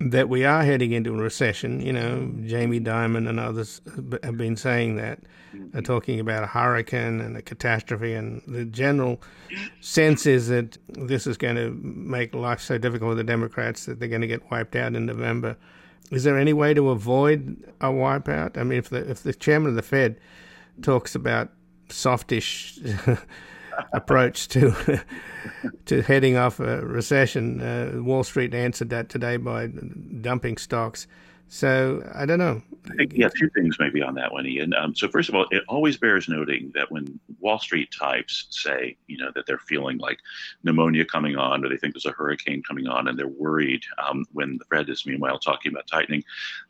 [0.00, 1.80] that we are heading into a recession.
[1.80, 3.82] You know, Jamie Dimon and others
[4.22, 5.20] have been saying that,
[5.74, 9.20] are talking about a hurricane and a catastrophe, and the general
[9.80, 14.00] sense is that this is going to make life so difficult for the Democrats that
[14.00, 15.56] they're going to get wiped out in November.
[16.10, 18.56] Is there any way to avoid a wipeout?
[18.56, 20.18] I mean, if the if the chairman of the Fed
[20.82, 21.50] talks about
[21.88, 22.78] softish
[23.92, 25.00] approach to
[25.86, 31.06] to heading off a recession, uh, Wall Street answered that today by dumping stocks.
[31.52, 32.62] So I don't know.
[32.90, 34.72] I think, yeah, two things maybe on that one, Ian.
[34.72, 38.96] Um, so first of all, it always bears noting that when Wall Street types say,
[39.08, 40.18] you know, that they're feeling like
[40.62, 44.24] pneumonia coming on, or they think there's a hurricane coming on, and they're worried um,
[44.32, 46.22] when the Fed is meanwhile talking about tightening,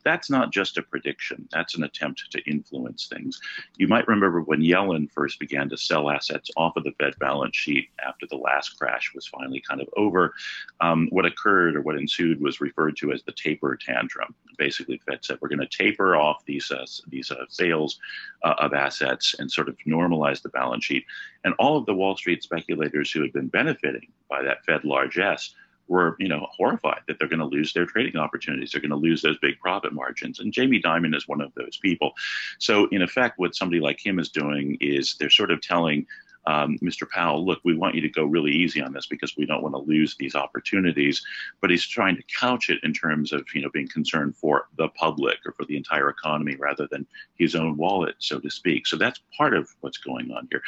[0.02, 1.46] that's not just a prediction.
[1.52, 3.38] That's an attempt to influence things.
[3.76, 7.56] You might remember when Yellen first began to sell assets off of the Fed balance
[7.56, 10.32] sheet after the last crash was finally kind of over.
[10.80, 14.34] Um, what occurred or what ensued was referred to as the taper tantrum.
[14.58, 17.98] Basically, the Fed said we're going to taper off these uh, these uh, sales
[18.42, 21.04] uh, of assets and sort of normalize the balance sheet.
[21.44, 25.54] And all of the Wall Street speculators who had been benefiting by that Fed largesse
[25.90, 28.70] were, you know, horrified that they're going to lose their trading opportunities.
[28.70, 30.38] They're going to lose those big profit margins.
[30.38, 32.12] And Jamie Dimon is one of those people.
[32.58, 36.06] So in effect, what somebody like him is doing is they're sort of telling
[36.46, 37.08] um, Mr.
[37.08, 39.74] Powell, look, we want you to go really easy on this because we don't want
[39.74, 41.22] to lose these opportunities.
[41.60, 44.88] But he's trying to couch it in terms of, you know, being concerned for the
[44.88, 48.86] public or for the entire economy rather than his own wallet, so to speak.
[48.86, 50.62] So that's part of what's going on here.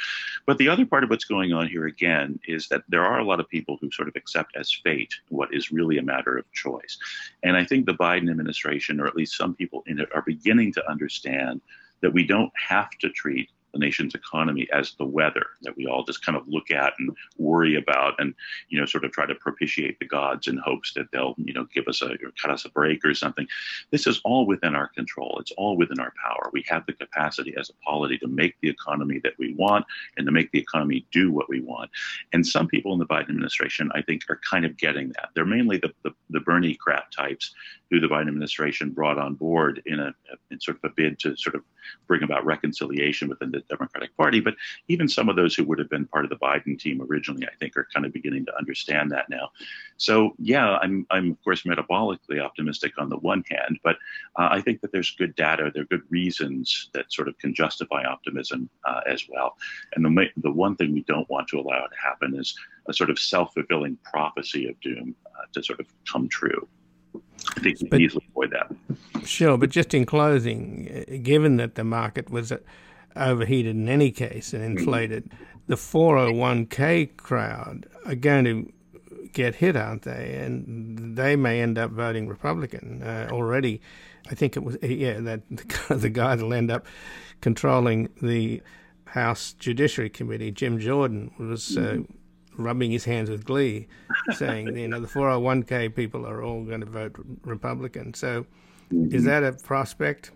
[0.47, 3.25] But the other part of what's going on here, again, is that there are a
[3.25, 6.51] lot of people who sort of accept as fate what is really a matter of
[6.53, 6.99] choice.
[7.43, 10.73] And I think the Biden administration, or at least some people in it, are beginning
[10.75, 11.61] to understand
[12.03, 16.05] that we don't have to treat the nation's economy as the weather that we all
[16.05, 18.35] just kind of look at and worry about and
[18.69, 21.67] you know sort of try to propitiate the gods in hopes that they'll you know
[21.75, 23.47] give us a or cut us a break or something.
[23.91, 25.39] This is all within our control.
[25.41, 26.51] It's all within our power.
[26.53, 29.85] We have the capacity as a polity to make the economy that we want
[30.17, 31.91] and to make the economy do what we want.
[32.33, 35.31] And some people in the biden administration i think are kind of getting that.
[35.35, 37.55] They're mainly the, the, the Berniecrat types
[37.91, 40.15] who the biden administration brought on board in a
[40.51, 41.63] in sort of a bid to sort of
[42.07, 44.41] bring about reconciliation within the Democratic Party.
[44.41, 44.55] But
[44.89, 47.55] even some of those who would have been part of the Biden team originally, I
[47.57, 49.51] think, are kind of beginning to understand that now.
[49.97, 53.97] So yeah, I'm I'm of course metabolically optimistic on the one hand, but
[54.37, 57.55] uh, I think that there's good data, there are good reasons that sort of can
[57.55, 59.57] justify optimism uh, as well.
[59.95, 62.55] And the the one thing we don't want to allow to happen is
[62.87, 66.67] a sort of self-fulfilling prophecy of doom uh, to sort of come true.
[67.57, 69.27] I think we can easily avoid that.
[69.27, 72.53] Sure, but just in closing, given that the market was
[73.17, 75.31] overheated in any case and inflated,
[75.67, 78.73] the 401k crowd are going to
[79.33, 80.35] get hit, aren't they?
[80.35, 83.81] And they may end up voting Republican uh, already.
[84.31, 85.43] I think it was yeah that
[85.89, 86.87] the guy that'll end up
[87.41, 88.63] controlling the
[89.07, 91.77] House Judiciary Committee, Jim Jordan, was.
[91.77, 91.99] Uh,
[92.59, 93.89] rubbing his hands with glee,
[94.35, 98.13] saying, you know, the 401k people are all going to vote Republican.
[98.13, 98.45] So,
[98.91, 100.33] is that a prospect?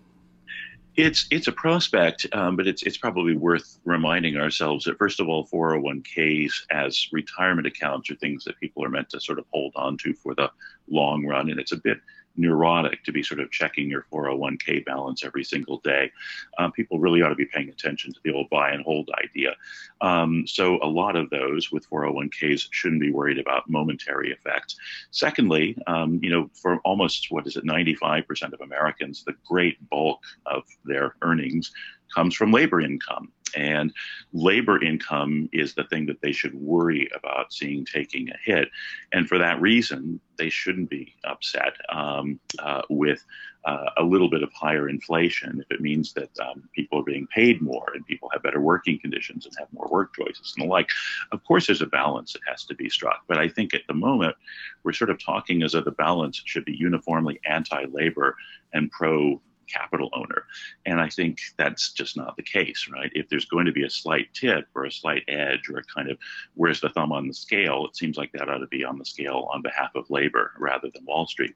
[0.97, 5.29] It's it's a prospect, um, but it's it's probably worth reminding ourselves that first of
[5.29, 9.73] all, 401ks as retirement accounts are things that people are meant to sort of hold
[9.75, 10.49] on to for the
[10.89, 11.99] long run, and it's a bit
[12.37, 16.11] neurotic to be sort of checking your 401k balance every single day.
[16.57, 19.55] Um, people really ought to be paying attention to the old buy and hold idea.
[20.01, 24.77] Um, so a lot of those with 401ks shouldn't be worried about momentary effects.
[25.11, 30.23] Secondly, um, you know, for almost what is it, 95% of Americans, the great bulk
[30.45, 31.71] of their earnings
[32.13, 33.31] comes from labor income.
[33.55, 33.93] And
[34.33, 38.69] labor income is the thing that they should worry about seeing taking a hit.
[39.11, 43.23] And for that reason, they shouldn't be upset um, uh, with
[43.65, 47.27] uh, a little bit of higher inflation if it means that um, people are being
[47.27, 50.69] paid more and people have better working conditions and have more work choices and the
[50.69, 50.89] like.
[51.31, 53.23] Of course, there's a balance that has to be struck.
[53.27, 54.35] But I think at the moment,
[54.83, 58.37] we're sort of talking as though the balance should be uniformly anti labor
[58.73, 60.43] and pro capital owner.
[60.85, 63.11] And I think that's just not the case, right?
[63.13, 66.09] If there's going to be a slight tip or a slight edge or a kind
[66.09, 66.17] of
[66.55, 69.05] where's the thumb on the scale, it seems like that ought to be on the
[69.05, 71.55] scale on behalf of labor rather than Wall Street.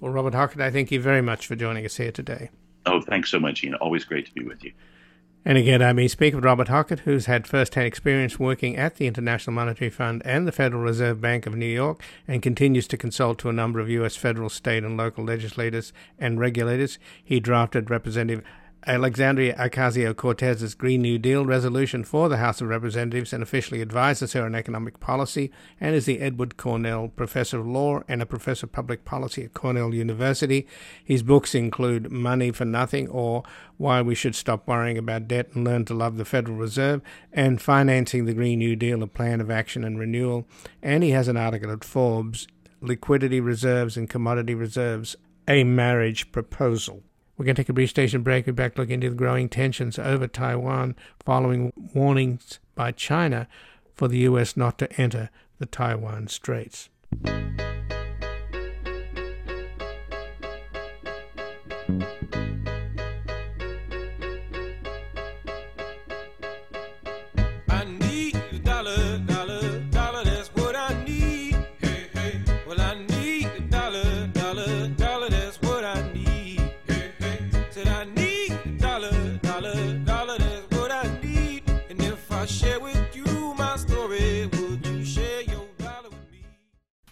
[0.00, 2.50] Well, Robert Hockett, I thank you very much for joining us here today.
[2.84, 3.74] Oh, thanks so much, Ian.
[3.76, 4.72] Always great to be with you.
[5.48, 9.06] And again, I may speak with Robert Hockett, who's had first-hand experience working at the
[9.06, 13.38] International Monetary Fund and the Federal Reserve Bank of New York, and continues to consult
[13.38, 14.16] to a number of U.S.
[14.16, 16.98] federal, state, and local legislators and regulators.
[17.22, 18.44] He drafted Representative
[18.88, 24.32] Alexandria Ocasio Cortez's Green New Deal resolution for the House of Representatives and officially advises
[24.32, 28.66] her on economic policy, and is the Edward Cornell Professor of Law and a Professor
[28.66, 30.68] of Public Policy at Cornell University.
[31.04, 33.42] His books include Money for Nothing or
[33.76, 37.60] Why We Should Stop Worrying About Debt and Learn to Love the Federal Reserve, and
[37.60, 40.46] Financing the Green New Deal, a Plan of Action and Renewal.
[40.80, 42.46] And he has an article at Forbes
[42.80, 45.16] Liquidity Reserves and Commodity Reserves,
[45.48, 47.02] a Marriage Proposal.
[47.36, 48.46] We're going to take a brief station break.
[48.46, 53.46] We're back looking into the growing tensions over Taiwan following warnings by China
[53.94, 54.56] for the U.S.
[54.56, 55.28] not to enter
[55.58, 56.88] the Taiwan Straits.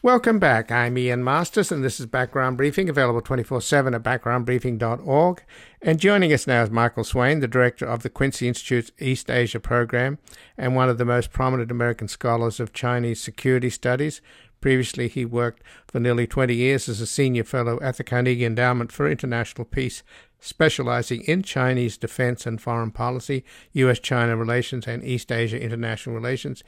[0.05, 0.70] Welcome back.
[0.70, 5.42] I'm Ian Masters, and this is Background Briefing, available 24 7 at backgroundbriefing.org.
[5.80, 9.61] And joining us now is Michael Swaine, the director of the Quincy Institute's East Asia
[9.61, 10.18] program
[10.59, 14.20] and one of the most prominent American scholars of Chinese security studies.
[14.61, 18.92] Previously, he worked for nearly 20 years as a senior fellow at the Carnegie Endowment
[18.92, 20.02] for International Peace
[20.45, 23.42] specializing in Chinese defense and foreign policy,
[23.72, 23.99] U.S.
[23.99, 26.62] China relations, and East Asia international relations.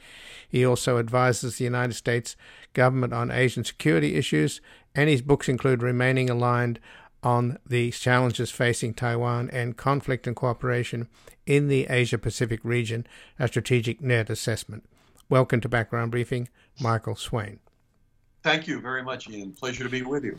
[0.49, 2.35] He also advises the United States
[2.73, 4.61] government on Asian security issues,
[4.95, 6.79] and his books include Remaining Aligned
[7.21, 11.07] on the challenges facing Taiwan and conflict and cooperation
[11.45, 13.05] in the Asia Pacific region,
[13.37, 14.85] a strategic net assessment.
[15.29, 16.49] Welcome to Background Briefing,
[16.81, 17.59] Michael Swaine.
[18.41, 19.51] Thank you very much, Ian.
[19.51, 20.37] Pleasure to be with you.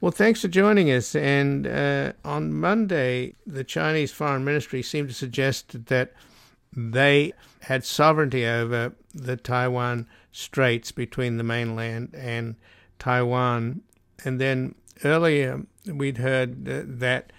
[0.00, 1.14] Well, thanks for joining us.
[1.14, 6.14] And uh, on Monday, the Chinese Foreign Ministry seemed to suggest that
[6.74, 12.56] they had sovereignty over the Taiwan Straits between the mainland and
[12.98, 13.82] Taiwan.
[14.24, 14.74] And then
[15.04, 17.30] earlier, we'd heard that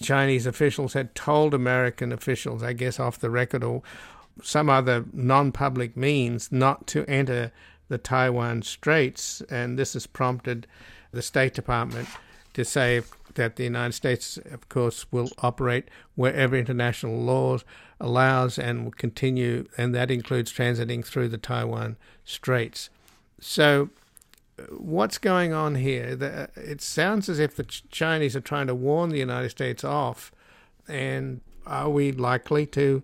[0.00, 3.82] Chinese officials had told American officials, I guess off the record or
[4.44, 7.50] some other non public means, not to enter
[7.88, 9.40] the Taiwan Straits.
[9.50, 10.68] And this has prompted
[11.12, 12.08] the State Department
[12.54, 13.02] to say
[13.34, 17.64] that the United States, of course, will operate wherever international laws
[18.00, 22.90] allows and will continue, and that includes transiting through the Taiwan Straits.
[23.40, 23.90] So,
[24.58, 26.16] uh, what's going on here?
[26.16, 29.84] The, uh, it sounds as if the Chinese are trying to warn the United States
[29.84, 30.32] off,
[30.88, 33.02] and are we likely to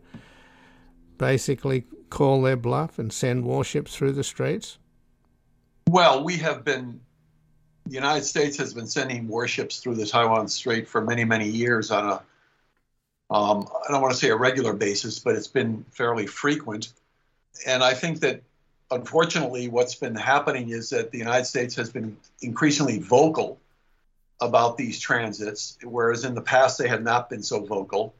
[1.18, 4.78] basically call their bluff and send warships through the straits?
[5.88, 7.00] Well, we have been
[7.86, 11.90] the United States has been sending warships through the Taiwan Strait for many, many years
[11.90, 16.26] on a, um, I don't want to say a regular basis, but it's been fairly
[16.26, 16.92] frequent.
[17.66, 18.42] And I think that
[18.90, 23.58] unfortunately, what's been happening is that the United States has been increasingly vocal
[24.40, 28.14] about these transits, whereas in the past they had not been so vocal.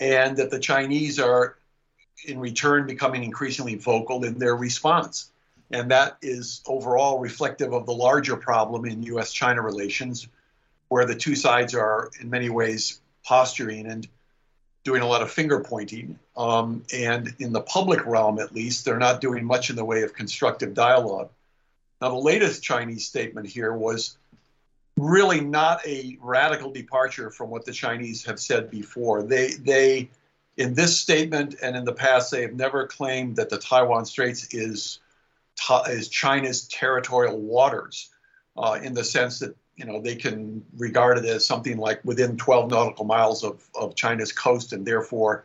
[0.00, 1.56] And that the Chinese are,
[2.26, 5.30] in return, becoming increasingly vocal in their response.
[5.72, 10.28] And that is overall reflective of the larger problem in US China relations,
[10.88, 14.06] where the two sides are, in many ways, posturing and
[14.84, 16.18] doing a lot of finger pointing.
[16.36, 20.02] Um, and in the public realm, at least, they're not doing much in the way
[20.02, 21.30] of constructive dialogue.
[22.00, 24.16] Now, the latest Chinese statement here was
[24.96, 29.22] really not a radical departure from what the Chinese have said before.
[29.22, 30.10] They, they,
[30.56, 34.52] in this statement and in the past, they have never claimed that the Taiwan Straits
[34.52, 34.98] is,
[35.88, 38.10] is China's territorial waters,
[38.56, 42.36] uh, in the sense that you know they can regard it as something like within
[42.36, 45.44] 12 nautical miles of, of China's coast, and therefore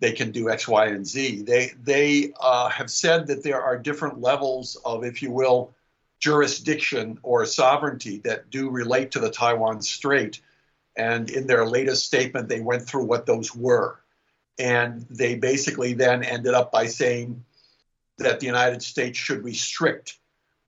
[0.00, 1.42] they can do X, Y, and Z.
[1.42, 5.74] They they uh, have said that there are different levels of, if you will,
[6.18, 10.40] jurisdiction or sovereignty that do relate to the Taiwan Strait.
[10.96, 14.00] And in their latest statement, they went through what those were.
[14.58, 17.44] And they basically then ended up by saying
[18.18, 20.18] that the United States should restrict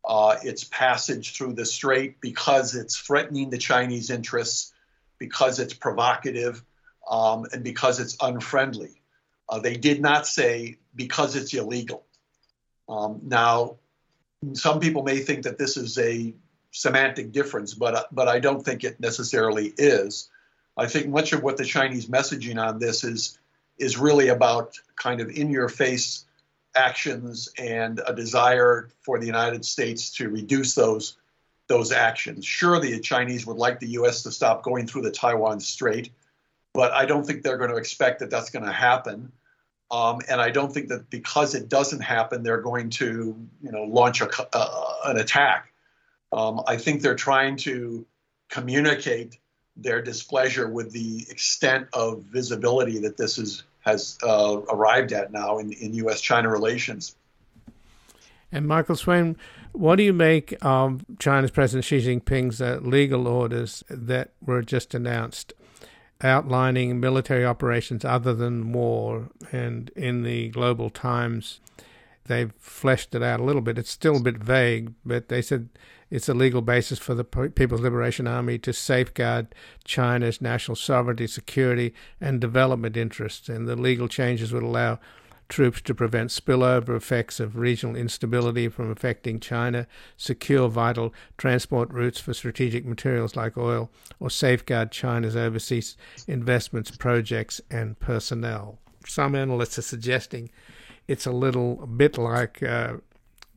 [0.05, 4.73] uh, its passage through the strait because it's threatening the Chinese interests,
[5.19, 6.63] because it's provocative,
[7.11, 9.03] um, and because it's unfriendly.
[9.49, 12.05] Uh, they did not say because it's illegal.
[12.89, 13.77] Um, now,
[14.55, 16.35] some people may think that this is a
[16.71, 20.29] semantic difference, but uh, but I don't think it necessarily is.
[20.77, 23.39] I think much of what the Chinese messaging on this is
[23.79, 26.25] is really about kind of in your face
[26.75, 31.17] actions and a desire for the United States to reduce those
[31.69, 32.47] those actions.
[32.47, 34.23] Sure, the Chinese would like the U.S.
[34.23, 36.11] to stop going through the Taiwan Strait,
[36.73, 39.33] but I don't think they're going to expect that that's going to happen.
[39.91, 43.85] Um, and I don't think that because it doesn't happen, they're going to, you know,
[43.85, 45.73] launch a, uh, an attack.
[46.33, 48.07] Um, I think they're trying to
[48.51, 49.39] communicate
[49.77, 55.59] their displeasure with the extent of visibility that this is has uh, arrived at now
[55.59, 56.21] in, in U.S.
[56.21, 57.17] China relations.
[58.53, 59.37] And Michael Swaine,
[59.73, 64.95] what do you make of China's President Xi Jinping's uh, legal orders that were just
[64.95, 65.53] announced
[66.21, 69.29] outlining military operations other than war?
[69.53, 71.61] And in the Global Times,
[72.27, 73.79] they've fleshed it out a little bit.
[73.79, 75.69] It's still a bit vague, but they said
[76.11, 79.55] it's a legal basis for the People's Liberation Army to safeguard
[79.85, 83.49] China's national sovereignty, security, and development interests.
[83.49, 84.99] And the legal changes would allow
[85.49, 89.87] troops to prevent spillover effects of regional instability from affecting China,
[90.17, 93.91] secure vital transport routes for strategic materials like oil,
[94.21, 95.97] or safeguard China's overseas
[96.27, 98.79] investments, projects, and personnel.
[99.07, 100.51] Some analysts are suggesting
[101.07, 102.95] it's a little bit like uh,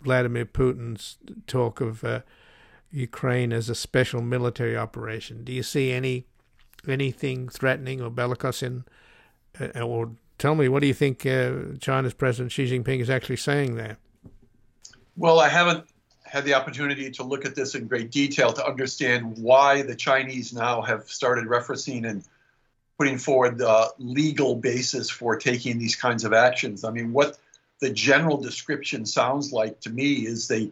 [0.01, 2.21] Vladimir Putin's talk of uh,
[2.91, 5.43] Ukraine as a special military operation.
[5.43, 6.25] Do you see any
[6.87, 8.85] anything threatening or bellicose in,
[9.59, 13.37] uh, or tell me, what do you think uh, China's President Xi Jinping is actually
[13.37, 13.97] saying there?
[15.15, 15.85] Well, I haven't
[16.23, 20.53] had the opportunity to look at this in great detail to understand why the Chinese
[20.53, 22.23] now have started referencing and
[22.97, 26.83] putting forward the legal basis for taking these kinds of actions.
[26.83, 27.37] I mean, what
[27.79, 30.71] the general description sounds like to me is they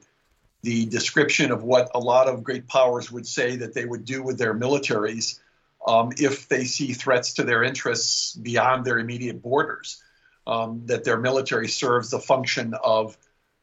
[0.62, 4.22] the description of what a lot of great powers would say that they would do
[4.22, 5.40] with their militaries
[5.88, 10.04] um, if they see threats to their interests beyond their immediate borders.
[10.48, 13.16] Um, that their military serves the function of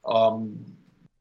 [0.04, 0.76] um,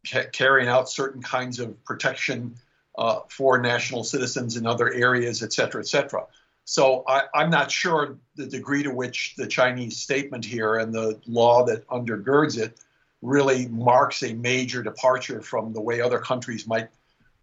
[0.08, 2.56] ca- carrying out certain kinds of protection
[2.98, 6.26] uh, for national citizens in other areas, et cetera, et cetera.
[6.66, 11.20] So I, am not sure the degree to which the Chinese statement here and the
[11.28, 12.80] law that undergirds it
[13.22, 16.90] really marks a major departure from the way other countries might,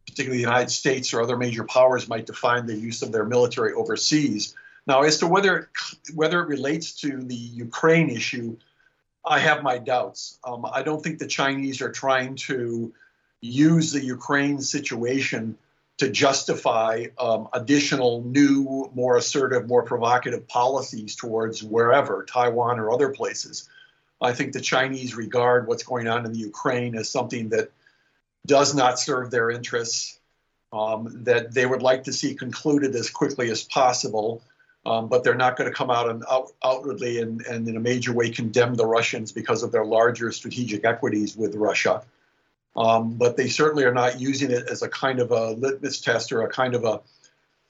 [0.06, 3.72] particularly the United States or other major powers, might define the use of their military
[3.72, 4.54] overseas.
[4.86, 5.70] Now, as to whether
[6.14, 8.56] whether it relates to the Ukraine issue,
[9.24, 10.38] I have my doubts.
[10.44, 12.92] Um, I don't think the Chinese are trying to
[13.40, 15.56] use the Ukraine situation
[15.98, 23.10] to justify um, additional new, more assertive, more provocative policies towards wherever, Taiwan or other
[23.10, 23.68] places.
[24.22, 27.70] I think the Chinese regard what's going on in the Ukraine as something that
[28.46, 30.18] does not serve their interests,
[30.72, 34.42] um, that they would like to see concluded as quickly as possible.
[34.84, 37.80] Um, but they're not going to come out and out, outwardly and, and, in a
[37.80, 42.02] major way condemn the Russians because of their larger strategic equities with Russia.
[42.74, 46.32] Um, but they certainly are not using it as a kind of a litmus test
[46.32, 47.00] or a kind of a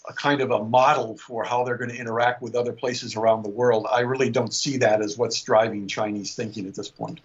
[0.09, 3.43] a kind of a model for how they're going to interact with other places around
[3.43, 3.87] the world.
[3.91, 7.21] I really don't see that as what's driving Chinese thinking at this point.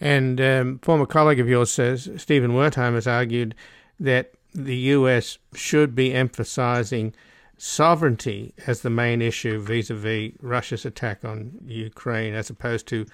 [0.00, 3.54] And um, former colleague of yours says Stephen Wertheim has argued
[3.98, 5.38] that the U.S.
[5.54, 7.14] should be emphasizing
[7.58, 13.04] sovereignty as the main issue vis-a-vis Russia's attack on Ukraine, as opposed to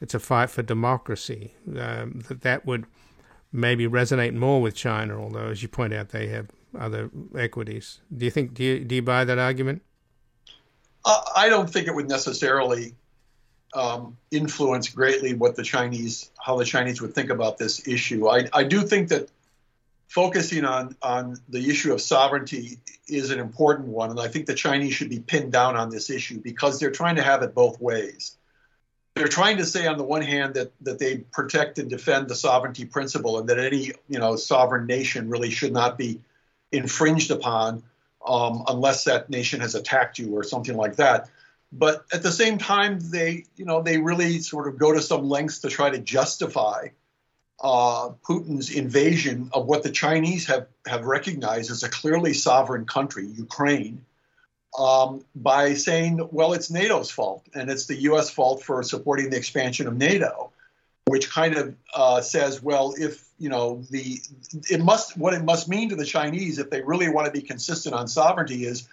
[0.00, 1.54] it's a fight for democracy.
[1.76, 2.86] Um, that that would
[3.52, 6.46] maybe resonate more with China, although, as you point out, they have
[6.78, 8.00] other equities.
[8.16, 8.54] Do you think?
[8.54, 9.82] Do you do you buy that argument?
[11.04, 12.94] Uh, I don't think it would necessarily
[13.74, 18.28] um, influence greatly what the Chinese, how the Chinese would think about this issue.
[18.28, 19.30] I, I do think that
[20.08, 24.54] focusing on on the issue of sovereignty is an important one, and I think the
[24.54, 27.80] Chinese should be pinned down on this issue because they're trying to have it both
[27.80, 28.36] ways.
[29.14, 32.34] They're trying to say on the one hand that that they protect and defend the
[32.34, 36.20] sovereignty principle, and that any you know sovereign nation really should not be
[36.72, 37.82] infringed upon
[38.26, 41.28] um, unless that nation has attacked you or something like that.
[41.70, 45.28] But at the same time, they you know they really sort of go to some
[45.28, 46.88] lengths to try to justify
[47.60, 53.26] uh, Putin's invasion of what the Chinese have, have recognized as a clearly sovereign country,
[53.26, 54.04] Ukraine,
[54.78, 58.30] um, by saying, well, it's NATO's fault and it's the U.S.
[58.30, 60.52] fault for supporting the expansion of NATO,
[61.06, 64.20] which kind of uh, says, well, if you know the
[64.70, 67.42] it must what it must mean to the Chinese if they really want to be
[67.42, 68.88] consistent on sovereignty is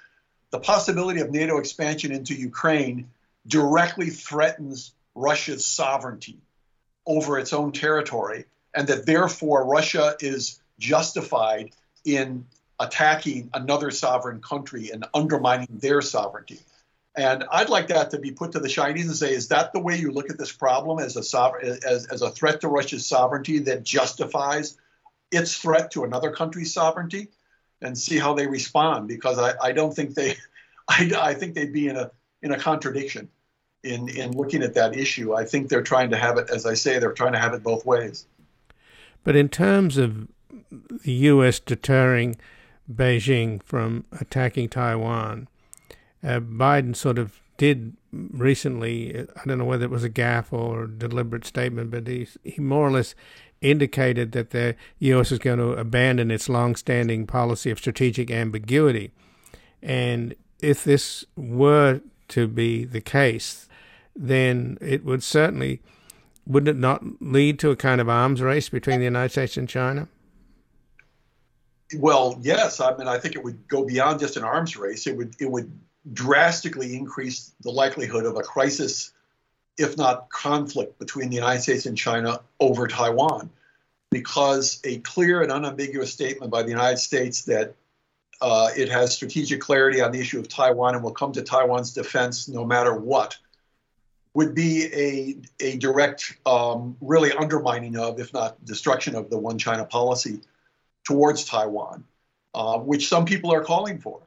[0.51, 3.09] the possibility of NATO expansion into Ukraine
[3.47, 6.37] directly threatens Russia's sovereignty
[7.05, 11.71] over its own territory and that therefore Russia is justified
[12.03, 12.45] in
[12.79, 16.59] attacking another sovereign country and undermining their sovereignty.
[17.17, 19.79] And I'd like that to be put to the Chinese and say, is that the
[19.79, 23.59] way you look at this problem as a as, as a threat to Russia's sovereignty
[23.59, 24.77] that justifies
[25.31, 27.29] its threat to another country's sovereignty?
[27.81, 30.37] And see how they respond, because I, I don't think they,
[30.87, 32.09] I, I think they'd be in a
[32.41, 33.29] in a contradiction
[33.83, 35.33] in in looking at that issue.
[35.33, 37.63] I think they're trying to have it, as I say, they're trying to have it
[37.63, 38.25] both ways.
[39.23, 40.27] But in terms of
[40.71, 41.59] the U.S.
[41.59, 42.37] deterring
[42.91, 45.47] Beijing from attacking Taiwan,
[46.25, 50.83] uh, Biden sort of did recently, I don't know whether it was a gaffe or
[50.83, 53.15] a deliberate statement, but he, he more or less
[53.61, 55.31] indicated that the U.S.
[55.31, 59.11] is going to abandon its long-standing policy of strategic ambiguity.
[59.81, 63.69] And if this were to be the case,
[64.15, 65.81] then it would certainly–
[66.47, 69.67] wouldn't it not lead to a kind of arms race between the United States and
[69.67, 70.07] China?
[71.97, 72.79] Well, yes.
[72.79, 75.07] I mean, I think it would go beyond just an arms race.
[75.07, 75.71] It would it would
[76.13, 79.11] drastically increase the likelihood of a crisis,
[79.77, 83.49] if not conflict, between the United States and China over Taiwan,
[84.11, 87.75] because a clear and unambiguous statement by the United States that
[88.41, 91.93] uh, it has strategic clarity on the issue of Taiwan and will come to Taiwan's
[91.93, 93.37] defense no matter what
[94.33, 99.57] would be a, a direct, um, really undermining of, if not destruction of, the one
[99.57, 100.41] China policy
[101.05, 102.03] towards Taiwan,
[102.53, 104.21] uh, which some people are calling for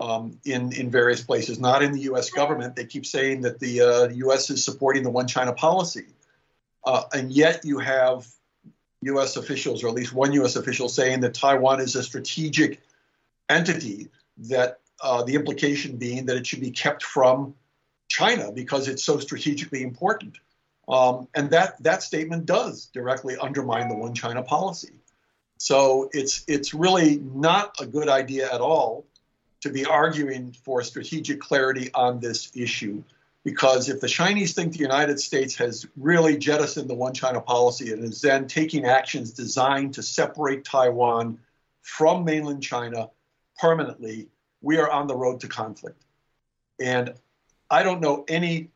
[0.00, 2.76] um, in, in various places, not in the US government.
[2.76, 6.06] They keep saying that the uh, US is supporting the one China policy.
[6.84, 8.26] Uh, and yet you have
[9.02, 12.80] US officials, or at least one US official, saying that Taiwan is a strategic
[13.48, 14.08] entity,
[14.48, 17.54] that uh, the implication being that it should be kept from
[18.08, 20.38] China because it's so strategically important.
[20.88, 24.94] Um, and that that statement does directly undermine the one China policy.
[25.58, 29.04] So it's it's really not a good idea at all
[29.60, 33.02] to be arguing for strategic clarity on this issue
[33.44, 37.92] because if the Chinese think the United States has really jettisoned the one China policy
[37.92, 41.38] and is then taking actions designed to separate Taiwan
[41.80, 43.08] from mainland China
[43.58, 44.28] permanently,
[44.60, 46.04] we are on the road to conflict.
[46.78, 47.14] And
[47.70, 48.70] I don't know any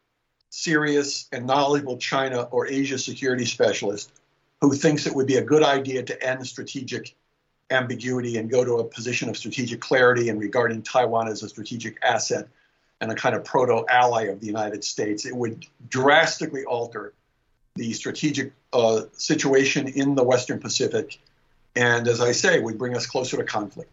[0.51, 4.12] serious and knowledgeable China or Asia security specialist
[4.61, 7.14] who thinks it would be a good idea to end strategic
[7.73, 11.99] ambiguity and go to a position of strategic clarity and regarding Taiwan as a strategic
[12.03, 12.49] asset
[13.01, 15.27] and a kind of proto ally of the United States.
[15.27, 17.12] It would drastically alter
[17.75, 21.18] the strategic uh, situation in the Western Pacific.
[21.75, 23.93] And as I say, would bring us closer to conflict.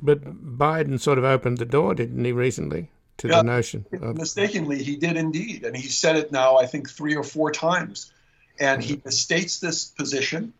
[0.00, 0.24] But
[0.58, 2.90] Biden sort of opened the door, didn't he, recently?
[3.18, 3.86] to yeah, the notion.
[4.00, 7.50] Of- mistakenly, he did indeed, and he said it now I think three or four
[7.50, 8.12] times,
[8.58, 10.52] and he misstates this position.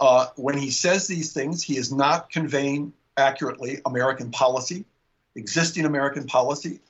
[0.00, 4.84] Uh, when he says these things, he is not conveying accurately American policy,
[5.34, 6.80] existing American policy.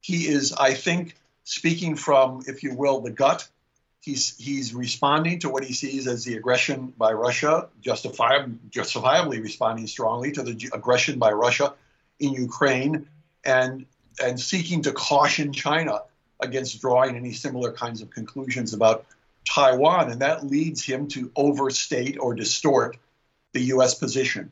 [0.00, 3.46] He is, I think, speaking from, if you will, the gut,
[4.04, 9.86] He's he's responding to what he sees as the aggression by Russia, justifiably, justifiably responding
[9.86, 11.72] strongly to the aggression by Russia
[12.20, 13.08] in Ukraine,
[13.46, 13.86] and
[14.22, 16.02] and seeking to caution China
[16.38, 19.06] against drawing any similar kinds of conclusions about
[19.48, 22.96] Taiwan, and that leads him to overstate or distort
[23.52, 23.94] the U.S.
[23.94, 24.50] position.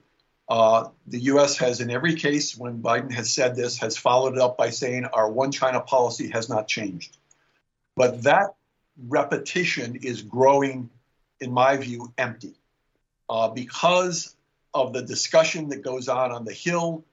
[0.49, 1.57] Uh, the U.S.
[1.59, 5.07] has, in every case, when Biden has said this, has followed it up by saying
[5.07, 7.17] our one China policy has not changed.
[7.97, 8.55] But that
[9.09, 10.91] repetition is growing,
[11.41, 12.55] in my view, empty
[13.29, 14.35] uh, because
[14.75, 17.05] of the discussion that goes on on the Hill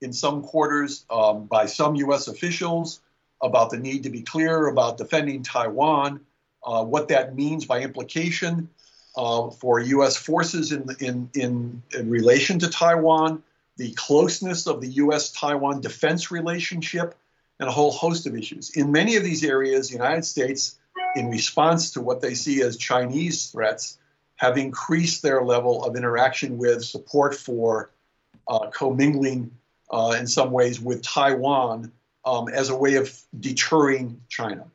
[0.00, 2.28] in some quarters um, by some U.S.
[2.28, 3.00] officials
[3.42, 6.20] about the need to be clear about defending Taiwan,
[6.66, 8.68] uh, what that means by implication
[9.16, 10.16] uh, for U.S.
[10.16, 13.42] forces in, in, in, in relation to Taiwan,
[13.78, 15.32] the closeness of the U.S.
[15.32, 17.14] Taiwan defense relationship,
[17.58, 18.76] and a whole host of issues.
[18.76, 20.78] In many of these areas, the United States
[21.14, 23.98] in response to what they see as Chinese threats,
[24.36, 27.90] have increased their level of interaction with support for
[28.48, 29.50] uh, commingling
[29.90, 31.90] uh, in some ways with Taiwan
[32.24, 34.66] um, as a way of deterring China.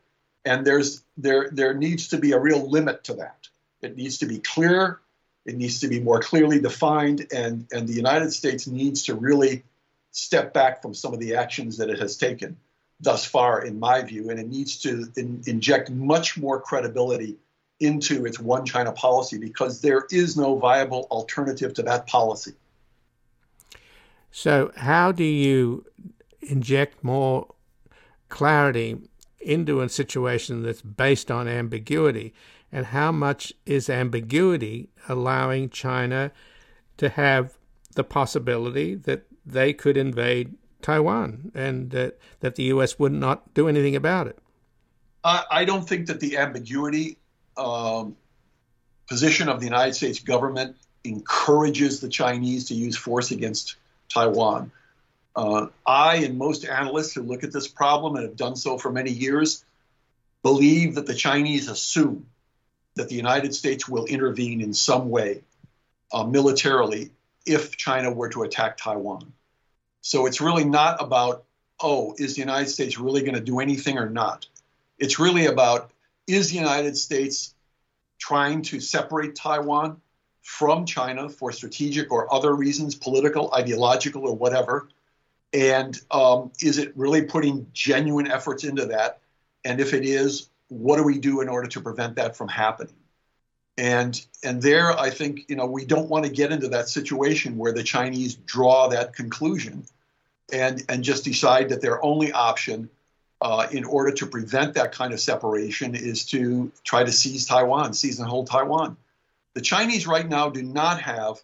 [0.46, 3.48] And there's there there needs to be a real limit to that.
[3.82, 5.00] It needs to be clear.
[5.46, 9.64] It needs to be more clearly defined, and and the United States needs to really
[10.12, 12.58] step back from some of the actions that it has taken
[13.00, 17.38] thus far, in my view, and it needs to in, inject much more credibility
[17.80, 22.54] into its one China policy because there is no viable alternative to that policy.
[24.32, 25.86] So, how do you
[26.42, 27.48] inject more
[28.30, 28.98] clarity
[29.44, 32.34] into a situation that's based on ambiguity?
[32.72, 36.32] And how much is ambiguity allowing China
[36.98, 37.58] to have
[37.96, 42.98] the possibility that they could invade Taiwan and that, that the U.S.
[42.98, 44.40] would not do anything about it?
[45.24, 47.18] I, don't think that the ambiguity
[47.58, 48.16] um,
[49.08, 53.76] position of the United States government encourages the Chinese to use force against
[54.10, 54.72] Taiwan.
[55.36, 58.92] Uh, I and most analysts who look at this problem and have done so for
[58.92, 59.64] many years
[60.44, 62.26] believe that the Chinese assume
[62.96, 65.44] that the United States will intervene in some way
[66.12, 67.12] uh, militarily
[67.46, 69.32] if China were to attack Taiwan.
[70.02, 71.46] So it's really not about,
[71.80, 74.48] oh, is the United States really going to do anything or not?
[75.00, 75.92] It's really about,
[76.28, 77.54] is the United States
[78.20, 80.02] trying to separate Taiwan
[80.44, 84.90] from China for strategic or other reasons, political, ideological, or whatever?
[85.54, 89.20] And um, is it really putting genuine efforts into that?
[89.66, 92.96] And if it is, what do we do in order to prevent that from happening?
[93.78, 97.58] And and there, I think you know we don't want to get into that situation
[97.58, 99.86] where the Chinese draw that conclusion,
[100.52, 102.90] and and just decide that their only option,
[103.42, 107.94] uh, in order to prevent that kind of separation, is to try to seize Taiwan,
[107.94, 108.98] seize and hold Taiwan.
[109.54, 111.42] The Chinese right now do not have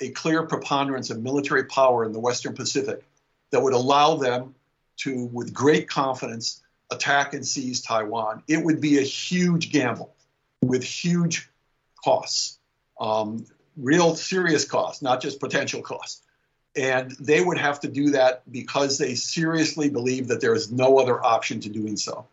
[0.00, 3.04] a clear preponderance of military power in the Western Pacific
[3.52, 4.54] that would allow them
[4.98, 8.42] to, with great confidence, attack and seize Taiwan.
[8.48, 10.14] It would be a huge gamble
[10.60, 11.48] with huge
[12.04, 12.58] costs,
[13.00, 13.46] um,
[13.76, 16.22] real serious costs, not just potential costs.
[16.74, 20.98] And they would have to do that because they seriously believe that there is no
[20.98, 22.26] other option to doing so.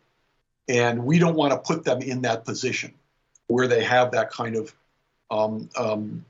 [0.69, 2.93] And we don't want to put them in that position
[3.47, 4.73] where they have that kind of
[5.31, 6.23] um, um,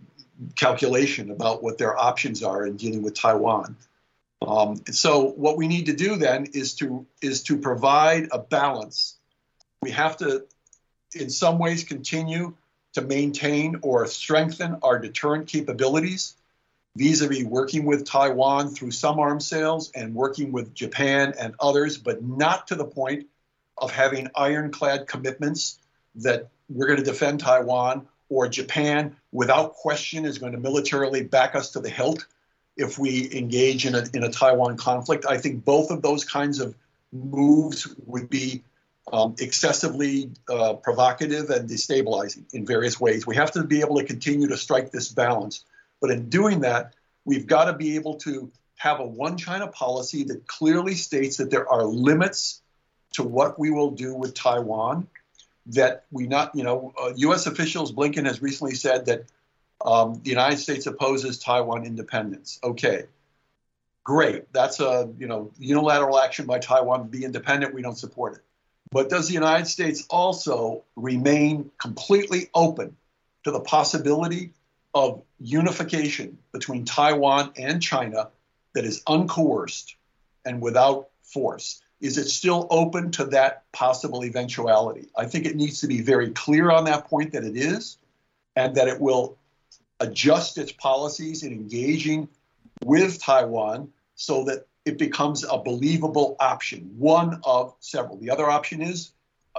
[0.55, 3.75] calculation about what their options are in dealing with Taiwan.
[4.45, 9.15] Um, so what we need to do then is to is to provide a balance.
[9.81, 10.45] We have to,
[11.13, 12.55] in some ways, continue
[12.93, 16.35] to maintain or strengthen our deterrent capabilities
[16.95, 22.23] vis-a-vis working with Taiwan through some arms sales and working with Japan and others, but
[22.23, 23.27] not to the point
[23.77, 25.79] of having ironclad commitments
[26.15, 31.55] that we're going to defend Taiwan or Japan without question is going to militarily back
[31.55, 32.25] us to the hilt
[32.79, 35.25] if we engage in a, in a Taiwan conflict.
[35.27, 36.75] I think both of those kinds of
[37.11, 38.63] moves would be
[39.11, 43.27] um, excessively uh, provocative and destabilizing in various ways.
[43.27, 45.65] We have to be able to continue to strike this balance.
[45.99, 46.93] But in doing that,
[47.25, 51.51] we've got to be able to have a one China policy that clearly states that
[51.51, 52.61] there are limits
[53.13, 55.07] to what we will do with Taiwan.
[55.67, 57.45] That we not, you know, uh, U.S.
[57.45, 59.25] officials, Blinken has recently said that
[59.83, 62.59] um, the United States opposes Taiwan independence.
[62.63, 63.05] Okay,
[64.03, 64.51] great.
[64.53, 67.73] That's a you know unilateral action by Taiwan to be independent.
[67.73, 68.41] We don't support it.
[68.91, 72.97] But does the United States also remain completely open
[73.43, 74.53] to the possibility
[74.93, 78.29] of unification between Taiwan and China
[78.73, 79.93] that is uncoerced
[80.43, 81.81] and without force?
[82.01, 85.09] is it still open to that possible eventuality?
[85.17, 87.97] I think it needs to be very clear on that point that it is,
[88.55, 89.37] and that it will
[89.99, 92.29] adjust its policies in engaging
[92.83, 98.17] with Taiwan so that it becomes a believable option, one of several.
[98.17, 99.11] The other option is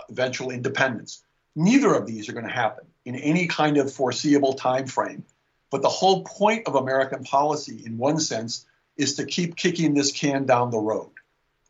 [0.09, 1.22] eventual independence.
[1.55, 5.24] Neither of these are going to happen in any kind of foreseeable time frame.
[5.70, 8.66] But the whole point of American policy, in one sense,
[8.97, 11.11] is to keep kicking this can down the road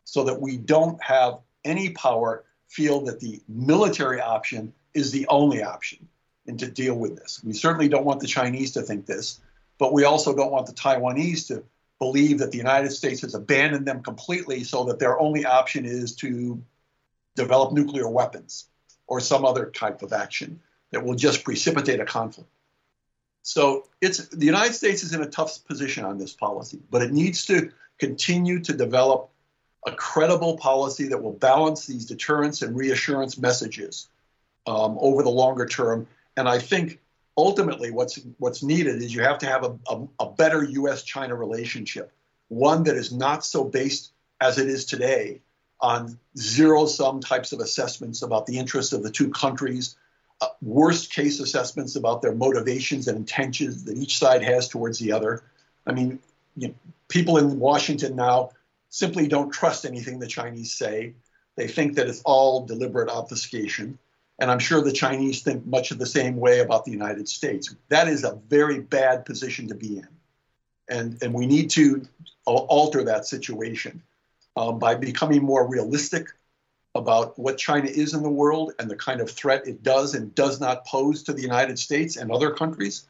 [0.05, 5.63] so that we don't have any power feel that the military option is the only
[5.63, 6.09] option
[6.47, 7.43] and to deal with this.
[7.45, 9.41] We certainly don't want the Chinese to think this,
[9.79, 11.65] but we also don't want the Taiwanese to
[11.99, 16.15] believe that the United States has abandoned them completely so that their only option is
[16.17, 16.63] to
[17.37, 18.67] develop nuclear weapons
[19.07, 20.61] or some other type of action
[20.93, 22.51] that will just precipitate a conflict.
[23.43, 27.13] So it's the United States is in a tough position on this policy, but it
[27.13, 29.31] needs to continue to develop
[29.87, 34.09] a credible policy that will balance these deterrence and reassurance messages
[34.67, 36.07] um, over the longer term.
[36.41, 36.99] And I think
[37.37, 42.13] ultimately what's what's needed is you have to have a, a, a better U.S.-China relationship,
[42.49, 45.43] one that is not so based as it is today
[45.83, 49.97] on zero-sum types of assessments about the interests of the two countries,
[50.41, 55.13] uh, worst case assessments about their motivations and intentions that each side has towards the
[55.13, 55.43] other.
[55.87, 56.19] I mean,
[56.57, 56.75] you know,
[57.09, 58.53] people in Washington now
[58.89, 61.13] simply don't trust anything the Chinese say.
[61.57, 63.99] They think that it's all deliberate obfuscation.
[64.41, 67.75] And I'm sure the Chinese think much of the same way about the United States.
[67.91, 70.09] That is a very bad position to be in.
[70.89, 72.07] And, and we need to
[72.47, 74.03] alter that situation
[74.57, 76.27] um, by becoming more realistic
[76.95, 80.35] about what China is in the world and the kind of threat it does and
[80.35, 83.07] does not pose to the United States and other countries,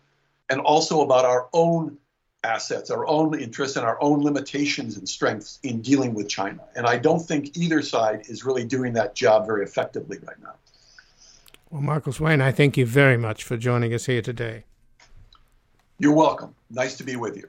[0.50, 1.96] and also about our own
[2.42, 6.60] assets, our own interests, and our own limitations and strengths in dealing with China.
[6.76, 10.54] And I don't think either side is really doing that job very effectively right now.
[11.70, 14.64] Well, Michael Swaine, I thank you very much for joining us here today.
[16.00, 16.56] You're welcome.
[16.68, 17.48] Nice to be with you.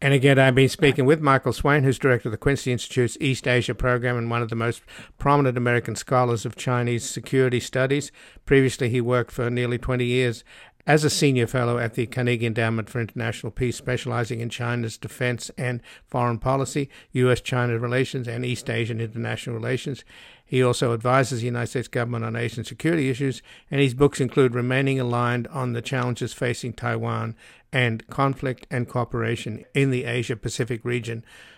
[0.00, 3.46] And again, I've been speaking with Michael Swaine, who's director of the Quincy Institute's East
[3.46, 4.80] Asia program and one of the most
[5.18, 8.10] prominent American scholars of Chinese security studies.
[8.46, 10.44] Previously, he worked for nearly 20 years
[10.88, 15.50] as a senior fellow at the Carnegie Endowment for International Peace, specializing in China's defense
[15.58, 17.42] and foreign policy, U.S.
[17.42, 20.02] China relations, and East Asian international relations.
[20.46, 24.54] He also advises the United States government on Asian security issues, and his books include
[24.54, 27.36] Remaining Aligned on the Challenges Facing Taiwan
[27.70, 31.22] and Conflict and Cooperation in the Asia Pacific Region,